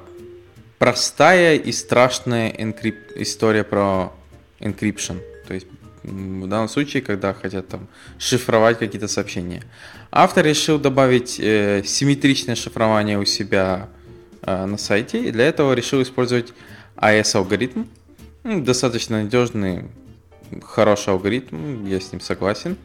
простая 0.79 1.57
и 1.57 1.73
страшная 1.73 2.51
энкрип... 2.51 2.97
история 3.17 3.65
про 3.65 4.13
encryption. 4.61 5.21
То 5.47 5.55
есть 5.55 5.67
в 6.03 6.47
данном 6.47 6.69
случае, 6.69 7.03
когда 7.03 7.35
хотят 7.35 7.69
там 7.69 7.89
шифровать 8.19 8.79
какие-то 8.79 9.09
сообщения. 9.09 9.63
Автор 10.11 10.45
решил 10.45 10.79
добавить 10.79 11.39
э, 11.39 11.83
симметричное 11.85 12.55
шифрование 12.55 13.19
у 13.19 13.25
себя 13.25 13.89
э, 14.43 14.65
на 14.65 14.79
сайте, 14.79 15.25
и 15.25 15.31
для 15.31 15.47
этого 15.47 15.75
решил 15.75 16.03
использовать 16.03 16.53
AES-алгоритм. 16.97 17.85
Достаточно 18.45 19.23
надежный, 19.23 19.85
хороший 20.63 21.11
алгоритм, 21.11 21.87
я 21.87 22.01
с 22.01 22.13
ним 22.13 22.21
согласен. 22.21 22.77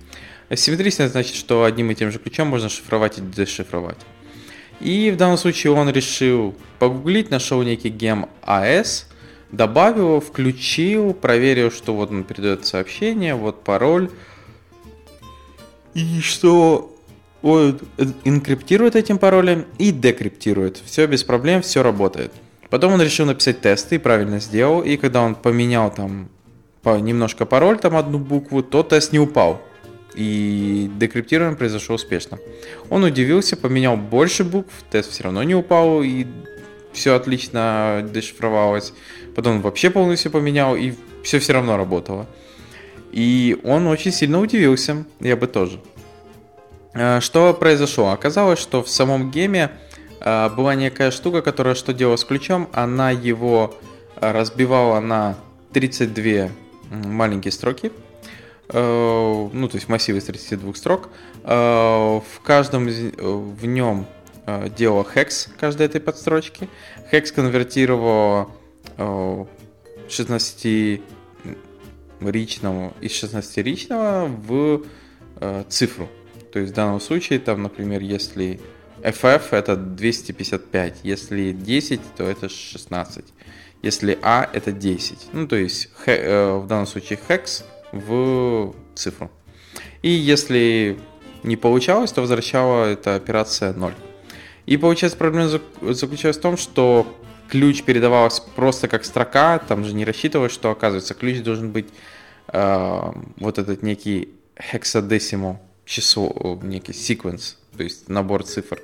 Симметричное 0.53 1.07
значит, 1.07 1.35
что 1.35 1.63
одним 1.63 1.91
и 1.91 1.95
тем 1.95 2.11
же 2.11 2.19
ключом 2.19 2.47
можно 2.47 2.69
шифровать 2.69 3.17
и 3.17 3.21
дешифровать. 3.21 3.97
И 4.79 5.11
в 5.11 5.17
данном 5.17 5.37
случае 5.37 5.73
он 5.73 5.89
решил 5.89 6.55
погуглить, 6.79 7.29
нашел 7.29 7.61
некий 7.63 7.89
гем 7.89 8.27
AS, 8.41 9.05
добавил 9.51 10.07
его, 10.07 10.21
включил, 10.21 11.13
проверил, 11.13 11.71
что 11.71 11.93
вот 11.93 12.11
он 12.11 12.23
передает 12.23 12.65
сообщение, 12.65 13.35
вот 13.35 13.63
пароль. 13.63 14.09
И 15.93 16.21
что 16.21 16.93
он 17.41 17.79
инкриптирует 18.23 18.95
этим 18.95 19.17
паролем 19.17 19.65
и 19.77 19.91
декриптирует. 19.91 20.81
Все 20.85 21.05
без 21.07 21.23
проблем, 21.23 21.61
все 21.61 21.83
работает. 21.83 22.31
Потом 22.69 22.93
он 22.93 23.01
решил 23.01 23.27
написать 23.27 23.61
тесты 23.61 23.95
и 23.95 23.99
правильно 23.99 24.39
сделал. 24.39 24.81
И 24.81 24.97
когда 24.97 25.21
он 25.21 25.35
поменял 25.35 25.91
там 25.93 26.29
немножко 26.83 27.45
пароль, 27.45 27.77
там 27.79 27.95
одну 27.95 28.17
букву, 28.17 28.63
то 28.63 28.81
тест 28.81 29.11
не 29.11 29.19
упал. 29.19 29.61
И 30.15 30.89
декриптирование 30.95 31.57
произошло 31.57 31.95
успешно. 31.95 32.37
Он 32.89 33.03
удивился, 33.03 33.57
поменял 33.57 33.97
больше 33.97 34.43
букв, 34.43 34.71
тест 34.91 35.11
все 35.11 35.23
равно 35.23 35.43
не 35.43 35.55
упал, 35.55 36.03
и 36.03 36.27
все 36.91 37.15
отлично 37.15 38.07
дешифровалось. 38.13 38.93
Потом 39.35 39.61
вообще 39.61 39.89
полностью 39.89 40.31
поменял, 40.31 40.75
и 40.75 40.93
все 41.23 41.39
все 41.39 41.53
равно 41.53 41.77
работало. 41.77 42.27
И 43.11 43.57
он 43.63 43.87
очень 43.87 44.11
сильно 44.11 44.39
удивился, 44.39 45.05
я 45.19 45.35
бы 45.35 45.47
тоже. 45.47 45.79
А, 46.93 47.21
что 47.21 47.53
произошло? 47.53 48.09
Оказалось, 48.09 48.59
что 48.59 48.83
в 48.83 48.89
самом 48.89 49.31
геме 49.31 49.71
а, 50.19 50.49
была 50.49 50.75
некая 50.75 51.11
штука, 51.11 51.41
которая 51.41 51.75
что 51.75 51.93
делала 51.93 52.15
с 52.15 52.25
ключом? 52.25 52.69
Она 52.71 53.11
его 53.11 53.75
а, 54.15 54.33
разбивала 54.33 54.99
на 54.99 55.37
32 55.73 56.49
маленькие 56.91 57.51
строки, 57.51 57.91
ну, 58.73 59.67
то 59.69 59.75
есть 59.75 59.87
массив 59.87 60.15
из 60.15 60.25
32 60.25 60.73
строк. 60.73 61.09
В 61.43 62.23
каждом 62.43 62.87
в 62.87 63.65
нем 63.65 64.07
делала 64.75 65.05
хекс 65.05 65.49
каждой 65.59 65.85
этой 65.85 66.01
подстрочки. 66.01 66.67
Хекс 67.11 67.31
конвертировал 67.31 68.49
16 70.09 71.01
ричного 72.21 72.93
из 72.99 73.11
16 73.11 73.57
ричного 73.57 74.25
в 74.27 74.81
цифру. 75.69 76.09
То 76.51 76.59
есть 76.59 76.71
в 76.71 76.75
данном 76.75 76.99
случае, 76.99 77.39
там, 77.39 77.63
например, 77.63 78.01
если 78.01 78.59
FF 79.03 79.47
это 79.51 79.75
255, 79.75 80.99
если 81.03 81.51
10, 81.51 82.01
то 82.15 82.23
это 82.23 82.47
16, 82.47 83.25
если 83.81 84.17
A 84.21 84.49
это 84.53 84.71
10. 84.71 85.29
Ну, 85.33 85.47
то 85.47 85.55
есть 85.55 85.89
э, 86.05 86.57
в 86.57 86.67
данном 86.67 86.87
случае 86.87 87.19
hex 87.27 87.63
в 87.93 88.73
цифру. 88.95 89.31
И 90.01 90.09
если 90.09 90.97
не 91.43 91.55
получалось, 91.55 92.11
то 92.11 92.21
возвращала 92.21 92.85
эта 92.85 93.15
операция 93.15 93.73
0. 93.73 93.93
И 94.65 94.77
получается 94.77 95.17
проблема 95.17 95.59
заключалась 95.81 96.37
в 96.37 96.41
том, 96.41 96.57
что 96.57 97.07
ключ 97.49 97.83
передавался 97.83 98.41
просто 98.55 98.87
как 98.87 99.05
строка, 99.05 99.59
там 99.59 99.85
же 99.85 99.93
не 99.93 100.05
рассчитывалось, 100.05 100.51
что 100.51 100.71
оказывается 100.71 101.13
ключ 101.13 101.41
должен 101.41 101.71
быть 101.71 101.87
э, 102.47 103.11
вот 103.37 103.57
этот 103.59 103.83
некий 103.83 104.29
hexadecimal 104.55 105.57
число, 105.85 106.59
некий 106.63 106.93
секвенс, 106.93 107.57
то 107.77 107.83
есть 107.83 108.09
набор 108.09 108.43
цифр. 108.43 108.79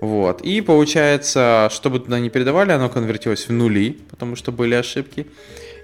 Вот. 0.00 0.42
И 0.42 0.60
получается, 0.60 1.68
что 1.72 1.90
бы 1.90 1.98
туда 2.00 2.20
не 2.20 2.30
передавали, 2.30 2.72
оно 2.72 2.88
конвертилось 2.88 3.48
в 3.48 3.52
нули, 3.52 3.98
потому 4.10 4.36
что 4.36 4.52
были 4.52 4.74
ошибки. 4.74 5.26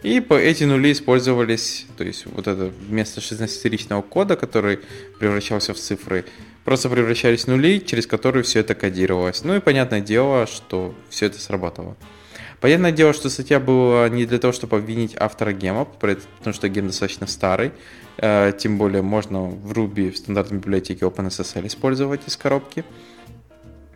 И 0.02 0.20
по 0.20 0.34
эти 0.34 0.64
нули 0.64 0.92
использовались, 0.92 1.86
то 1.96 2.02
есть 2.02 2.26
вот 2.26 2.48
это 2.48 2.72
вместо 2.88 3.20
16-ричного 3.20 4.02
кода, 4.02 4.34
который 4.36 4.80
превращался 5.20 5.74
в 5.74 5.78
цифры, 5.78 6.24
просто 6.64 6.88
превращались 6.88 7.44
в 7.44 7.48
нули, 7.48 7.78
через 7.78 8.06
которые 8.06 8.42
все 8.42 8.60
это 8.60 8.74
кодировалось. 8.74 9.44
Ну 9.44 9.54
и 9.54 9.60
понятное 9.60 10.00
дело, 10.00 10.46
что 10.46 10.94
все 11.08 11.26
это 11.26 11.40
срабатывало. 11.40 11.96
Понятное 12.60 12.92
дело, 12.92 13.12
что 13.12 13.28
статья 13.28 13.58
была 13.58 14.08
не 14.08 14.24
для 14.24 14.38
того, 14.38 14.52
чтобы 14.52 14.76
обвинить 14.76 15.16
автора 15.18 15.52
гема, 15.52 15.84
потому 15.84 16.54
что 16.54 16.68
гем 16.68 16.86
достаточно 16.86 17.26
старый, 17.26 17.72
э, 18.18 18.52
тем 18.56 18.78
более 18.78 19.02
можно 19.02 19.42
в 19.42 19.72
Ruby 19.72 20.12
в 20.12 20.16
стандартной 20.16 20.58
библиотеке 20.58 21.04
OpenSSL 21.04 21.66
использовать 21.66 22.20
из 22.26 22.36
коробки. 22.36 22.84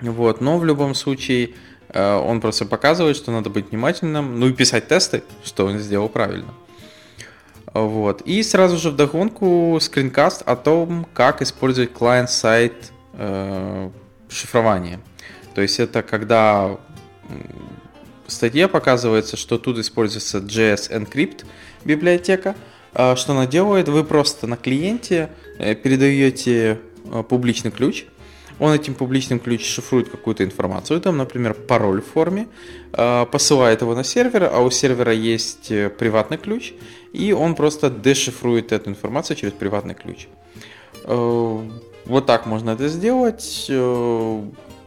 Вот, 0.01 0.41
но 0.41 0.59
в 0.59 0.65
любом 0.65 0.95
случае 0.95 1.51
он 1.99 2.41
просто 2.41 2.67
показывает, 2.67 3.17
что 3.17 3.31
надо 3.31 3.49
быть 3.49 3.71
внимательным, 3.71 4.39
ну 4.39 4.49
и 4.49 4.53
писать 4.53 4.89
тесты, 4.89 5.23
что 5.45 5.67
он 5.67 5.79
сделал 5.79 6.09
правильно. 6.09 6.53
Вот. 7.73 8.23
И 8.23 8.43
сразу 8.43 8.79
же 8.79 8.91
вдогонку 8.91 9.79
скринкаст 9.81 10.43
о 10.43 10.57
том, 10.57 11.07
как 11.13 11.43
использовать 11.43 11.93
client-сайт 11.93 12.93
э, 13.15 13.91
шифрование. 14.29 15.01
То 15.55 15.63
есть 15.63 15.81
это 15.81 16.03
когда 16.03 16.79
в 18.27 18.33
статье 18.33 18.69
показывается, 18.69 19.37
что 19.37 19.59
тут 19.59 19.79
используется 19.79 20.39
JS 20.39 20.91
Encrypt 20.91 21.45
библиотека. 21.85 22.57
А, 22.93 23.15
что 23.15 23.33
она 23.33 23.47
делает? 23.47 23.89
Вы 23.89 24.05
просто 24.05 24.47
на 24.47 24.57
клиенте 24.57 25.31
э, 25.59 25.75
передаете 25.75 26.81
э, 27.05 27.23
публичный 27.23 27.71
ключ, 27.71 28.07
он 28.59 28.73
этим 28.73 28.95
публичным 28.95 29.39
ключом 29.39 29.67
шифрует 29.67 30.09
какую-то 30.09 30.45
информацию, 30.45 31.01
там, 31.01 31.17
например, 31.17 31.55
пароль 31.55 32.01
в 32.01 32.07
форме, 32.07 32.49
а, 32.93 33.25
посылает 33.27 33.83
его 33.83 33.95
на 33.95 34.05
сервер, 34.05 34.51
а 34.53 34.61
у 34.61 34.71
сервера 34.71 35.13
есть 35.13 35.71
э, 35.71 35.91
приватный 35.91 36.39
ключ, 36.39 36.73
и 37.13 37.33
он 37.33 37.55
просто 37.55 37.91
дешифрует 37.91 38.73
эту 38.73 38.91
информацию 38.91 39.37
через 39.37 39.53
приватный 39.53 39.95
ключ. 39.95 40.29
Вот 41.05 42.27
так 42.27 42.47
можно 42.47 42.71
это 42.71 42.89
сделать 42.89 43.71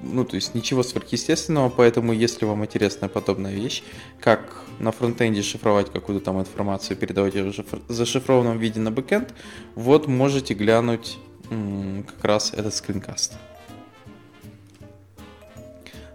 ну, 0.01 0.23
то 0.23 0.35
есть 0.35 0.55
ничего 0.55 0.83
сверхъестественного, 0.83 1.69
поэтому 1.69 2.13
если 2.13 2.45
вам 2.45 2.63
интересна 2.63 3.07
подобная 3.07 3.53
вещь, 3.53 3.83
как 4.19 4.63
на 4.79 4.91
фронтенде 4.91 5.41
шифровать 5.41 5.91
какую-то 5.91 6.23
там 6.23 6.39
информацию, 6.39 6.97
передавать 6.97 7.35
ее 7.35 7.51
в 7.51 7.91
зашифрованном 7.91 8.57
виде 8.57 8.79
на 8.79 8.91
бэкенд, 8.91 9.33
вот 9.75 10.07
можете 10.07 10.53
глянуть 10.53 11.17
как 11.49 12.23
раз 12.23 12.53
этот 12.53 12.75
скринкаст. 12.75 13.33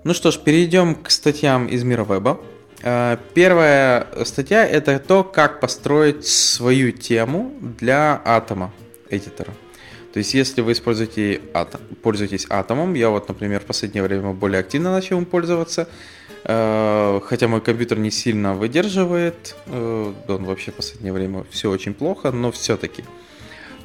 Ну 0.05 0.13
что 0.13 0.31
ж, 0.31 0.39
перейдем 0.39 0.97
к 0.97 1.11
статьям 1.11 1.67
из 1.67 1.83
мира 1.83 2.05
веба. 2.05 2.39
Э, 2.83 3.17
первая 3.33 4.07
статья 4.27 4.67
это 4.67 4.99
то, 4.99 5.25
как 5.25 5.61
построить 5.61 6.27
свою 6.27 6.93
тему 6.93 7.55
для 7.79 8.21
атома 8.23 8.71
эдитора. 9.09 9.55
То 10.13 10.19
есть, 10.19 10.35
если 10.35 10.61
вы 10.61 10.73
используете 10.73 11.41
атом, 11.55 11.81
пользуетесь 12.03 12.47
атомом, 12.51 12.93
я 12.93 13.09
вот, 13.09 13.29
например, 13.29 13.61
в 13.61 13.65
последнее 13.65 14.03
время 14.03 14.35
более 14.35 14.61
активно 14.61 14.93
начал 14.93 15.17
им 15.17 15.25
пользоваться, 15.25 15.89
э, 16.45 17.21
хотя 17.25 17.49
мой 17.49 17.63
компьютер 17.63 17.99
не 17.99 18.11
сильно 18.11 18.53
выдерживает, 18.53 19.57
э, 19.65 20.13
он 20.29 20.45
вообще 20.45 20.71
в 20.71 20.75
последнее 20.75 21.15
время 21.15 21.47
все 21.51 21.71
очень 21.71 21.95
плохо, 21.95 22.31
но 22.31 22.53
все-таки. 22.53 23.05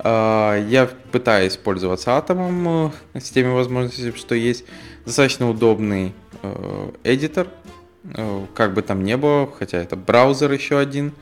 Я 0.01 0.89
пытаюсь 1.11 1.57
пользоваться 1.57 2.15
атомом 2.15 2.93
с 3.13 3.31
теми 3.31 3.49
возможностями, 3.49 4.13
что 4.15 4.33
есть. 4.33 4.63
Достаточно 5.09 5.49
удобный 5.49 6.13
эдитор, 7.03 7.47
как 8.53 8.75
бы 8.75 8.83
там 8.83 9.03
ни 9.03 9.15
было, 9.15 9.51
хотя 9.57 9.79
это 9.79 9.95
браузер 9.95 10.51
еще 10.51 10.77
один, 10.77 11.13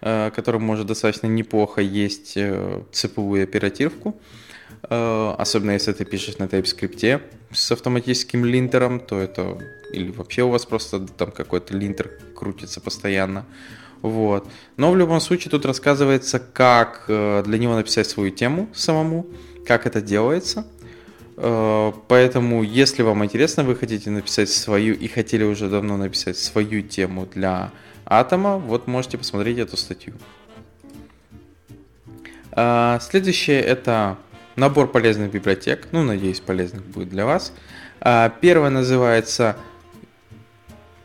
который 0.00 0.60
может 0.60 0.88
достаточно 0.88 1.28
неплохо 1.28 1.80
есть 1.80 2.36
цифровую 2.90 3.44
оперативку. 3.44 4.16
Э, 4.88 5.34
особенно 5.38 5.72
если 5.72 5.92
ты 5.92 6.04
пишешь 6.04 6.38
на 6.38 6.44
TypeScript 6.44 7.22
с 7.52 7.72
автоматическим 7.72 8.44
линтером, 8.44 9.00
то 9.00 9.18
это 9.18 9.58
или 9.92 10.10
вообще 10.10 10.42
у 10.42 10.50
вас 10.50 10.66
просто 10.66 11.06
там 11.06 11.30
какой-то 11.30 11.76
линтер 11.76 12.10
крутится 12.34 12.80
постоянно. 12.80 13.46
Вот. 14.02 14.48
Но 14.76 14.90
в 14.90 14.96
любом 14.96 15.20
случае 15.20 15.50
тут 15.50 15.64
рассказывается, 15.64 16.38
как 16.38 17.04
э, 17.08 17.42
для 17.44 17.58
него 17.58 17.74
написать 17.74 18.08
свою 18.08 18.30
тему 18.30 18.68
самому, 18.74 19.26
как 19.66 19.86
это 19.86 20.00
делается. 20.00 20.66
Э, 21.36 21.92
поэтому, 22.08 22.62
если 22.62 23.02
вам 23.02 23.24
интересно, 23.24 23.64
вы 23.64 23.76
хотите 23.76 24.10
написать 24.10 24.48
свою 24.48 24.94
и 24.94 25.08
хотели 25.08 25.44
уже 25.44 25.68
давно 25.68 25.96
написать 25.96 26.38
свою 26.38 26.82
тему 26.82 27.26
для 27.26 27.70
Атома, 28.04 28.56
вот 28.56 28.86
можете 28.86 29.18
посмотреть 29.18 29.58
эту 29.58 29.76
статью. 29.76 30.14
Следующее 33.00 33.60
это 33.60 34.16
набор 34.54 34.90
полезных 34.90 35.30
библиотек, 35.30 35.88
ну, 35.92 36.02
надеюсь, 36.02 36.40
полезных 36.40 36.86
будет 36.86 37.10
для 37.10 37.26
вас. 37.26 37.52
А, 38.00 38.30
первая 38.40 38.70
называется 38.70 39.56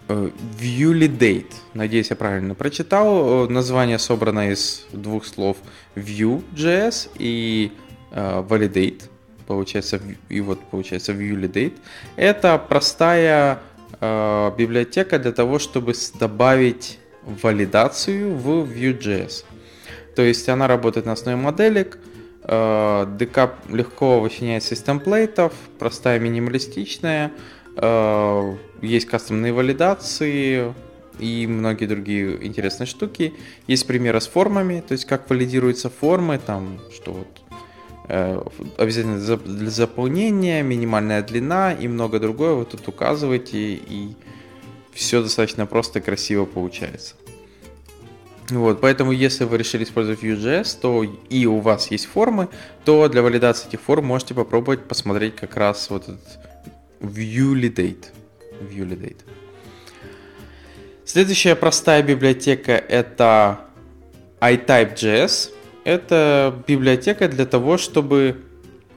ViewLidate. 0.07 1.51
Надеюсь, 1.73 2.09
я 2.09 2.15
правильно 2.15 2.55
прочитал. 2.55 3.49
Название 3.49 3.99
собрано 3.99 4.51
из 4.51 4.85
двух 4.93 5.25
слов 5.25 5.57
Vue.js 5.95 7.09
и 7.17 7.71
Validate. 8.11 9.10
Получается, 9.47 9.99
и 10.29 10.41
вот 10.41 10.59
получается 10.71 11.11
ViewLidate. 11.11 11.77
Это 12.15 12.57
простая 12.57 13.59
библиотека 13.99 15.19
для 15.19 15.31
того, 15.31 15.59
чтобы 15.59 15.93
добавить 16.19 16.99
валидацию 17.23 18.35
в 18.35 18.63
Vue.js. 18.71 19.45
То 20.15 20.21
есть 20.21 20.49
она 20.49 20.67
работает 20.67 21.05
на 21.05 21.11
основе 21.13 21.37
моделек, 21.37 21.99
DK 22.43 23.51
легко 23.69 24.19
вычиняется 24.19 24.73
из 24.75 24.81
темплейтов, 24.81 25.53
простая, 25.77 26.19
минималистичная, 26.19 27.31
есть 28.81 29.05
кастомные 29.05 29.53
валидации 29.53 30.73
и 31.19 31.45
многие 31.47 31.85
другие 31.85 32.45
интересные 32.45 32.87
штуки. 32.87 33.33
Есть 33.67 33.85
примеры 33.85 34.19
с 34.19 34.27
формами, 34.27 34.83
то 34.85 34.93
есть 34.93 35.05
как 35.05 35.29
валидируются 35.29 35.89
формы, 35.89 36.39
там, 36.39 36.79
что 36.93 37.13
вот 37.13 37.27
э, 37.27 37.40
обязательно 38.77 39.37
для 39.37 39.69
заполнения, 39.69 40.63
минимальная 40.63 41.23
длина 41.23 41.71
и 41.71 41.87
много 41.87 42.19
другое. 42.19 42.53
Вы 42.55 42.65
тут 42.65 42.87
указываете, 42.87 43.75
и 43.75 44.15
все 44.93 45.21
достаточно 45.23 45.65
просто 45.65 45.99
и 45.99 46.01
красиво 46.01 46.45
получается. 46.45 47.15
Вот, 48.49 48.81
поэтому 48.81 49.13
если 49.13 49.45
вы 49.45 49.57
решили 49.57 49.85
использовать 49.85 50.21
Vue.js, 50.21 50.77
то 50.81 51.03
и 51.03 51.45
у 51.45 51.59
вас 51.59 51.89
есть 51.89 52.05
формы, 52.05 52.49
то 52.83 53.07
для 53.07 53.21
валидации 53.21 53.69
этих 53.69 53.79
форм 53.79 54.05
можете 54.05 54.33
попробовать 54.33 54.83
посмотреть 54.83 55.37
как 55.37 55.55
раз 55.55 55.89
вот 55.89 56.03
этот 56.03 56.39
ViewLidate. 56.99 58.07
ViewLidate. 58.59 59.19
Следующая 61.05 61.55
простая 61.55 62.03
библиотека 62.03 62.73
это 62.73 63.61
iType.js. 64.41 65.51
Это 65.83 66.53
библиотека 66.67 67.27
для 67.27 67.45
того, 67.45 67.77
чтобы 67.77 68.43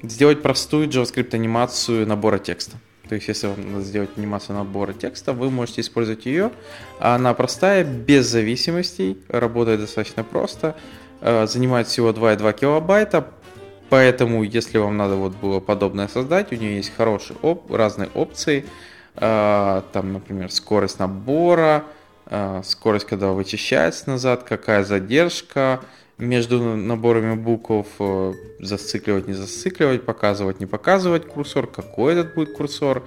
сделать 0.03 0.42
простую 0.42 0.88
JavaScript 0.88 1.35
анимацию 1.35 2.07
набора 2.07 2.38
текста. 2.38 2.77
То 3.09 3.14
есть, 3.14 3.29
если 3.29 3.47
вам 3.47 3.73
надо 3.73 3.85
сделать 3.85 4.11
анимацию 4.16 4.57
набора 4.57 4.92
текста, 4.92 5.33
вы 5.33 5.51
можете 5.51 5.81
использовать 5.81 6.27
ее. 6.27 6.51
Она 6.99 7.33
простая, 7.35 7.85
без 7.85 8.27
зависимостей, 8.27 9.18
работает 9.29 9.81
достаточно 9.81 10.25
просто, 10.25 10.75
э, 11.20 11.47
занимает 11.47 11.87
всего 11.87 12.12
2,2 12.12 12.53
килобайта, 12.53 13.29
поэтому, 13.88 14.42
если 14.42 14.79
вам 14.79 14.97
надо 14.97 15.16
вот 15.16 15.35
было 15.37 15.61
подобное 15.61 16.09
создать, 16.09 16.53
у 16.53 16.57
нее 16.57 16.77
есть 16.77 16.94
хорошие 16.94 17.37
оп- 17.42 17.70
разные 17.73 18.09
опции, 18.14 18.64
э, 19.16 19.83
там, 19.92 20.12
например, 20.12 20.51
скорость 20.51 20.99
набора, 20.99 21.85
э, 22.27 22.62
скорость, 22.64 23.07
когда 23.07 23.29
вычищается 23.29 24.11
назад, 24.11 24.44
какая 24.44 24.83
задержка, 24.85 25.81
между 26.18 26.61
наборами 26.77 27.35
букв 27.35 27.87
э, 27.98 28.33
зацикливать, 28.61 29.27
не 29.27 29.35
зацикливать, 29.35 30.05
показывать, 30.05 30.61
не 30.61 30.66
показывать 30.66 31.27
курсор, 31.27 31.66
какой 31.66 32.14
этот 32.14 32.35
будет 32.35 32.53
курсор. 32.53 33.05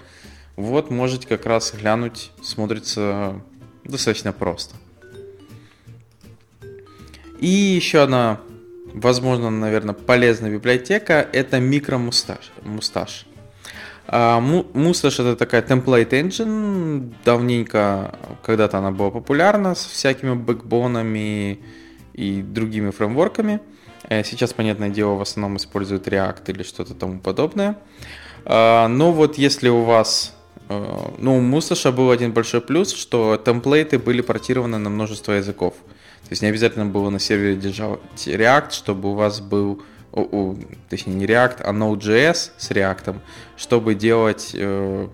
Вот 0.55 0.89
можете 0.89 1.27
как 1.27 1.45
раз 1.45 1.73
глянуть, 1.73 2.31
смотрится 2.41 3.41
достаточно 3.83 4.33
просто. 4.33 4.75
И 7.39 7.47
еще 7.47 8.01
одна, 8.01 8.39
возможно, 8.93 9.49
наверное, 9.51 9.93
полезная 9.93 10.51
библиотека, 10.51 11.25
это 11.31 11.59
микромусташ. 11.59 12.51
Мусташ. 12.63 13.27
А, 14.07 14.39
Мусташ 14.39 15.19
это 15.19 15.35
такая 15.35 15.61
template 15.61 16.09
engine, 16.09 17.13
давненько, 17.23 18.17
когда-то 18.41 18.79
она 18.79 18.91
была 18.91 19.11
популярна 19.11 19.75
с 19.75 19.85
всякими 19.85 20.33
бэкбонами, 20.33 21.59
и 22.17 22.41
другими 22.41 22.89
фреймворками. 22.89 23.61
Э, 24.09 24.23
сейчас, 24.23 24.51
понятное 24.51 24.89
дело, 24.89 25.15
в 25.15 25.21
основном 25.21 25.57
используют 25.57 26.07
React 26.07 26.51
или 26.51 26.63
что-то 26.63 26.93
тому 26.93 27.19
подобное. 27.19 27.77
А, 28.43 28.87
но 28.87 29.13
вот 29.13 29.37
если 29.37 29.69
у 29.69 29.83
вас... 29.83 30.35
Э, 30.67 31.11
ну, 31.17 31.37
у 31.37 31.41
Мусташа 31.41 31.91
был 31.91 32.11
один 32.11 32.33
большой 32.33 32.61
плюс, 32.61 32.93
что 32.93 33.37
темплейты 33.37 33.99
были 33.99 34.21
портированы 34.21 34.77
на 34.77 34.89
множество 34.89 35.33
языков. 35.33 35.75
То 36.23 36.31
есть 36.31 36.41
не 36.41 36.49
обязательно 36.49 36.85
было 36.85 37.09
на 37.09 37.19
сервере 37.19 37.55
держать 37.55 37.99
React, 38.15 38.71
чтобы 38.71 39.11
у 39.11 39.13
вас 39.13 39.39
был 39.39 39.81
точнее 40.89 41.13
не 41.13 41.25
React, 41.25 41.61
а 41.61 41.71
Node.js 41.71 42.51
с 42.57 42.71
React, 42.71 43.19
чтобы 43.55 43.93
делать 43.93 44.51
э, 44.53 45.07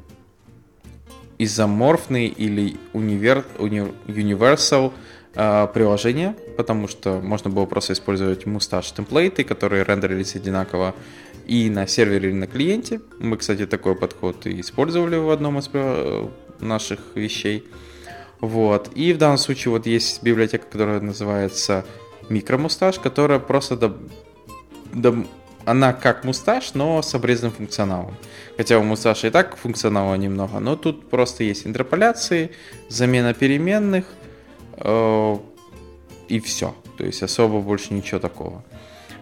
изоморфный 1.37 2.27
или 2.27 2.77
универ, 2.93 3.43
уни, 3.59 3.91
universal 4.07 4.93
приложение, 5.33 6.35
потому 6.57 6.87
что 6.87 7.19
можно 7.19 7.49
было 7.49 7.65
просто 7.65 7.93
использовать 7.93 8.45
мусташ 8.45 8.91
темплейты, 8.91 9.43
которые 9.43 9.83
рендерились 9.83 10.35
одинаково 10.35 10.93
и 11.47 11.69
на 11.69 11.87
сервере, 11.87 12.29
и 12.29 12.33
на 12.33 12.47
клиенте. 12.47 13.01
Мы, 13.19 13.37
кстати, 13.37 13.65
такой 13.65 13.95
подход 13.95 14.45
и 14.45 14.61
использовали 14.61 15.15
в 15.15 15.29
одном 15.31 15.59
из 15.59 15.69
э, 15.73 16.27
наших 16.59 16.99
вещей. 17.15 17.65
Вот. 18.41 18.91
И 18.95 19.13
в 19.13 19.17
данном 19.17 19.37
случае 19.37 19.71
вот 19.71 19.87
есть 19.87 20.21
библиотека, 20.21 20.65
которая 20.69 21.01
называется 21.01 21.85
микромусташ, 22.29 22.99
которая 22.99 23.39
просто 23.39 23.75
до, 23.75 23.97
до, 24.93 25.25
она 25.65 25.93
как 25.93 26.23
мусташ, 26.23 26.75
но 26.75 27.01
с 27.01 27.13
обрезанным 27.15 27.53
функционалом. 27.53 28.15
Хотя 28.55 28.77
у 28.77 28.83
мусташа 28.83 29.27
и 29.27 29.29
так 29.31 29.57
функционала 29.57 30.13
немного, 30.15 30.59
но 30.59 30.75
тут 30.75 31.09
просто 31.09 31.43
есть 31.43 31.65
интерполяции, 31.65 32.51
замена 32.87 33.33
переменных– 33.33 34.05
Э, 34.15 34.22
и 34.83 36.39
все. 36.39 36.75
То 36.97 37.05
есть 37.05 37.23
особо 37.23 37.59
больше 37.59 37.93
ничего 37.93 38.19
такого. 38.19 38.63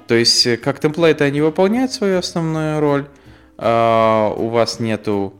То 0.08 0.15
есть 0.15 0.45
э, 0.45 0.58
как 0.58 0.80
темплейты 0.80 1.24
они 1.24 1.41
выполняют 1.41 1.91
свою 1.91 2.17
основную 2.19 2.80
роль. 2.80 3.06
Э, 3.58 4.34
у 4.36 4.50
вас 4.50 4.80
нету 4.80 5.34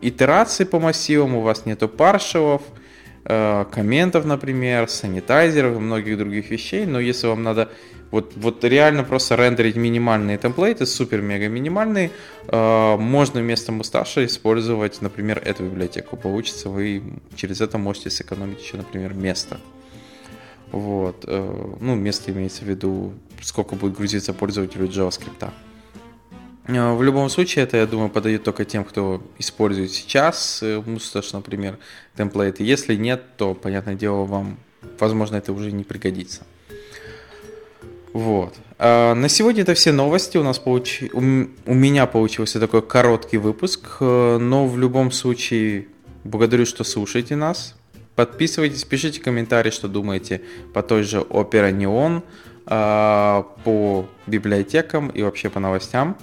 итераций 0.00 0.66
по 0.66 0.80
массивам, 0.80 1.34
у 1.36 1.42
вас 1.42 1.66
нету 1.66 1.88
паршевов, 1.88 2.62
комментов, 3.24 4.26
например, 4.26 4.88
санитайзеров 4.88 5.76
и 5.76 5.78
многих 5.78 6.18
других 6.18 6.50
вещей. 6.50 6.84
Но 6.84 7.00
если 7.00 7.26
вам 7.26 7.42
надо 7.42 7.70
вот, 8.14 8.32
вот 8.36 8.62
реально 8.62 9.02
просто 9.02 9.34
рендерить 9.34 9.74
минимальные 9.74 10.38
темплейты, 10.38 10.86
супер-мега 10.86 11.48
минимальные, 11.48 12.12
э, 12.46 12.96
можно 12.96 13.40
вместо 13.40 13.72
мусташа 13.72 14.24
использовать, 14.24 15.02
например, 15.02 15.42
эту 15.44 15.64
библиотеку. 15.64 16.16
Получится, 16.16 16.68
вы 16.68 17.02
через 17.34 17.60
это 17.60 17.76
можете 17.76 18.10
сэкономить 18.10 18.62
еще, 18.62 18.76
например, 18.76 19.14
место. 19.14 19.58
Вот. 20.70 21.24
Э, 21.26 21.74
ну, 21.80 21.96
место 21.96 22.30
имеется 22.30 22.64
в 22.64 22.68
виду, 22.68 23.14
сколько 23.42 23.74
будет 23.74 23.96
грузиться 23.96 24.32
пользователю 24.32 24.86
JavaScript. 24.86 25.50
Э, 26.68 26.92
в 26.94 27.02
любом 27.02 27.28
случае, 27.28 27.64
это, 27.64 27.78
я 27.78 27.86
думаю, 27.88 28.10
подойдет 28.10 28.44
только 28.44 28.64
тем, 28.64 28.84
кто 28.84 29.24
использует 29.40 29.90
сейчас 29.90 30.62
Mustache, 30.62 31.30
например, 31.32 31.78
темплейты. 32.16 32.62
Если 32.62 32.94
нет, 32.94 33.36
то, 33.36 33.54
понятное 33.54 33.96
дело, 33.96 34.24
вам, 34.24 34.56
возможно, 35.00 35.34
это 35.34 35.52
уже 35.52 35.72
не 35.72 35.82
пригодится. 35.82 36.44
Вот. 38.14 38.54
А 38.78 39.14
на 39.14 39.28
сегодня 39.28 39.62
это 39.62 39.74
все 39.74 39.92
новости. 39.92 40.38
У 40.38 40.42
нас 40.42 40.58
получ... 40.58 41.02
у, 41.12 41.20
меня 41.20 42.06
получился 42.06 42.60
такой 42.60 42.80
короткий 42.80 43.38
выпуск, 43.38 43.96
э, 44.00 44.38
но 44.38 44.66
в 44.66 44.78
любом 44.78 45.10
случае 45.10 45.88
благодарю, 46.22 46.64
что 46.64 46.84
слушаете 46.84 47.34
нас. 47.34 47.74
Подписывайтесь, 48.14 48.84
пишите 48.84 49.20
комментарии, 49.20 49.70
что 49.70 49.88
думаете 49.88 50.42
по 50.72 50.82
той 50.82 51.02
же 51.02 51.18
Opera 51.18 51.76
Neon, 51.76 52.22
а, 52.66 53.42
по 53.64 54.06
библиотекам 54.28 55.08
и 55.08 55.22
вообще 55.22 55.50
по 55.50 55.58
новостям. 55.58 56.16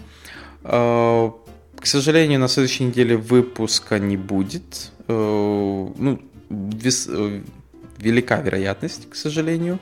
А, 0.63 1.33
к 1.77 1.85
сожалению, 1.85 2.39
на 2.39 2.47
следующей 2.47 2.85
неделе 2.85 3.17
выпуска 3.17 3.99
не 3.99 4.15
будет. 4.15 4.91
Э, 5.09 5.13
ну, 5.13 6.21
вес... 6.49 7.07
Э, 7.09 7.41
велика 7.97 8.39
вероятность, 8.39 9.09
к 9.09 9.15
сожалению. 9.15 9.77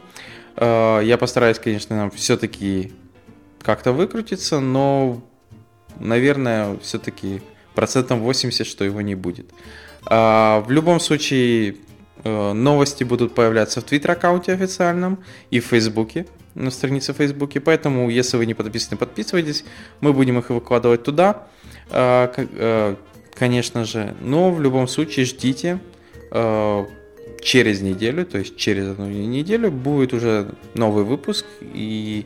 Э, 0.60 1.00
я 1.04 1.18
постараюсь, 1.18 1.58
конечно, 1.58 2.12
все-таки 2.12 2.92
как-то 3.62 3.94
выкрутиться, 3.94 4.60
но, 4.60 5.22
наверное, 6.00 6.78
все-таки 6.80 7.42
процентом 7.76 8.20
80, 8.20 8.68
что 8.68 8.84
его 8.84 9.02
не 9.02 9.16
будет. 9.16 9.50
Э, 10.10 10.60
в 10.60 10.70
любом 10.70 11.00
случае, 11.00 11.78
э, 12.24 12.54
новости 12.54 13.06
будут 13.06 13.34
появляться 13.34 13.80
в 13.80 13.86
Твиттер-аккаунте 13.86 14.52
официальном 14.52 15.24
и 15.50 15.62
в 15.62 15.66
Фейсбуке, 15.66 16.26
на 16.56 16.72
странице 16.72 17.14
Фейсбуке. 17.14 17.62
Поэтому, 17.62 18.10
если 18.10 18.36
вы 18.36 18.46
не 18.46 18.54
подписаны, 18.54 18.98
подписывайтесь. 18.98 19.64
Мы 20.02 20.12
будем 20.12 20.40
их 20.40 20.50
выкладывать 20.50 21.04
туда, 21.04 21.48
конечно 21.90 23.86
же. 23.86 24.16
Но 24.20 24.52
в 24.52 24.60
любом 24.60 24.88
случае 24.90 25.26
ждите 25.26 25.80
через 27.42 27.82
неделю, 27.82 28.26
то 28.26 28.38
есть 28.38 28.56
через 28.58 28.88
одну 28.88 29.08
неделю 29.08 29.72
будет 29.72 30.14
уже 30.14 30.52
новый 30.74 31.04
выпуск, 31.04 31.46
и 31.74 32.26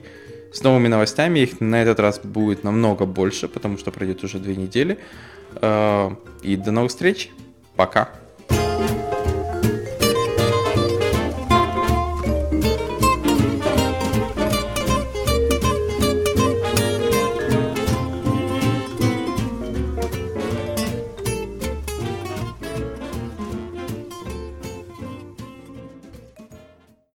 с 0.53 0.61
новыми 0.63 0.87
новостями. 0.87 1.39
Их 1.39 1.59
на 1.59 1.81
этот 1.81 1.99
раз 1.99 2.19
будет 2.19 2.63
намного 2.63 3.05
больше, 3.05 3.47
потому 3.47 3.77
что 3.77 3.91
пройдет 3.91 4.23
уже 4.23 4.39
две 4.39 4.55
недели. 4.55 4.99
Э, 5.55 6.11
и 6.43 6.55
до 6.55 6.71
новых 6.71 6.91
встреч. 6.91 7.31
Пока. 7.75 8.09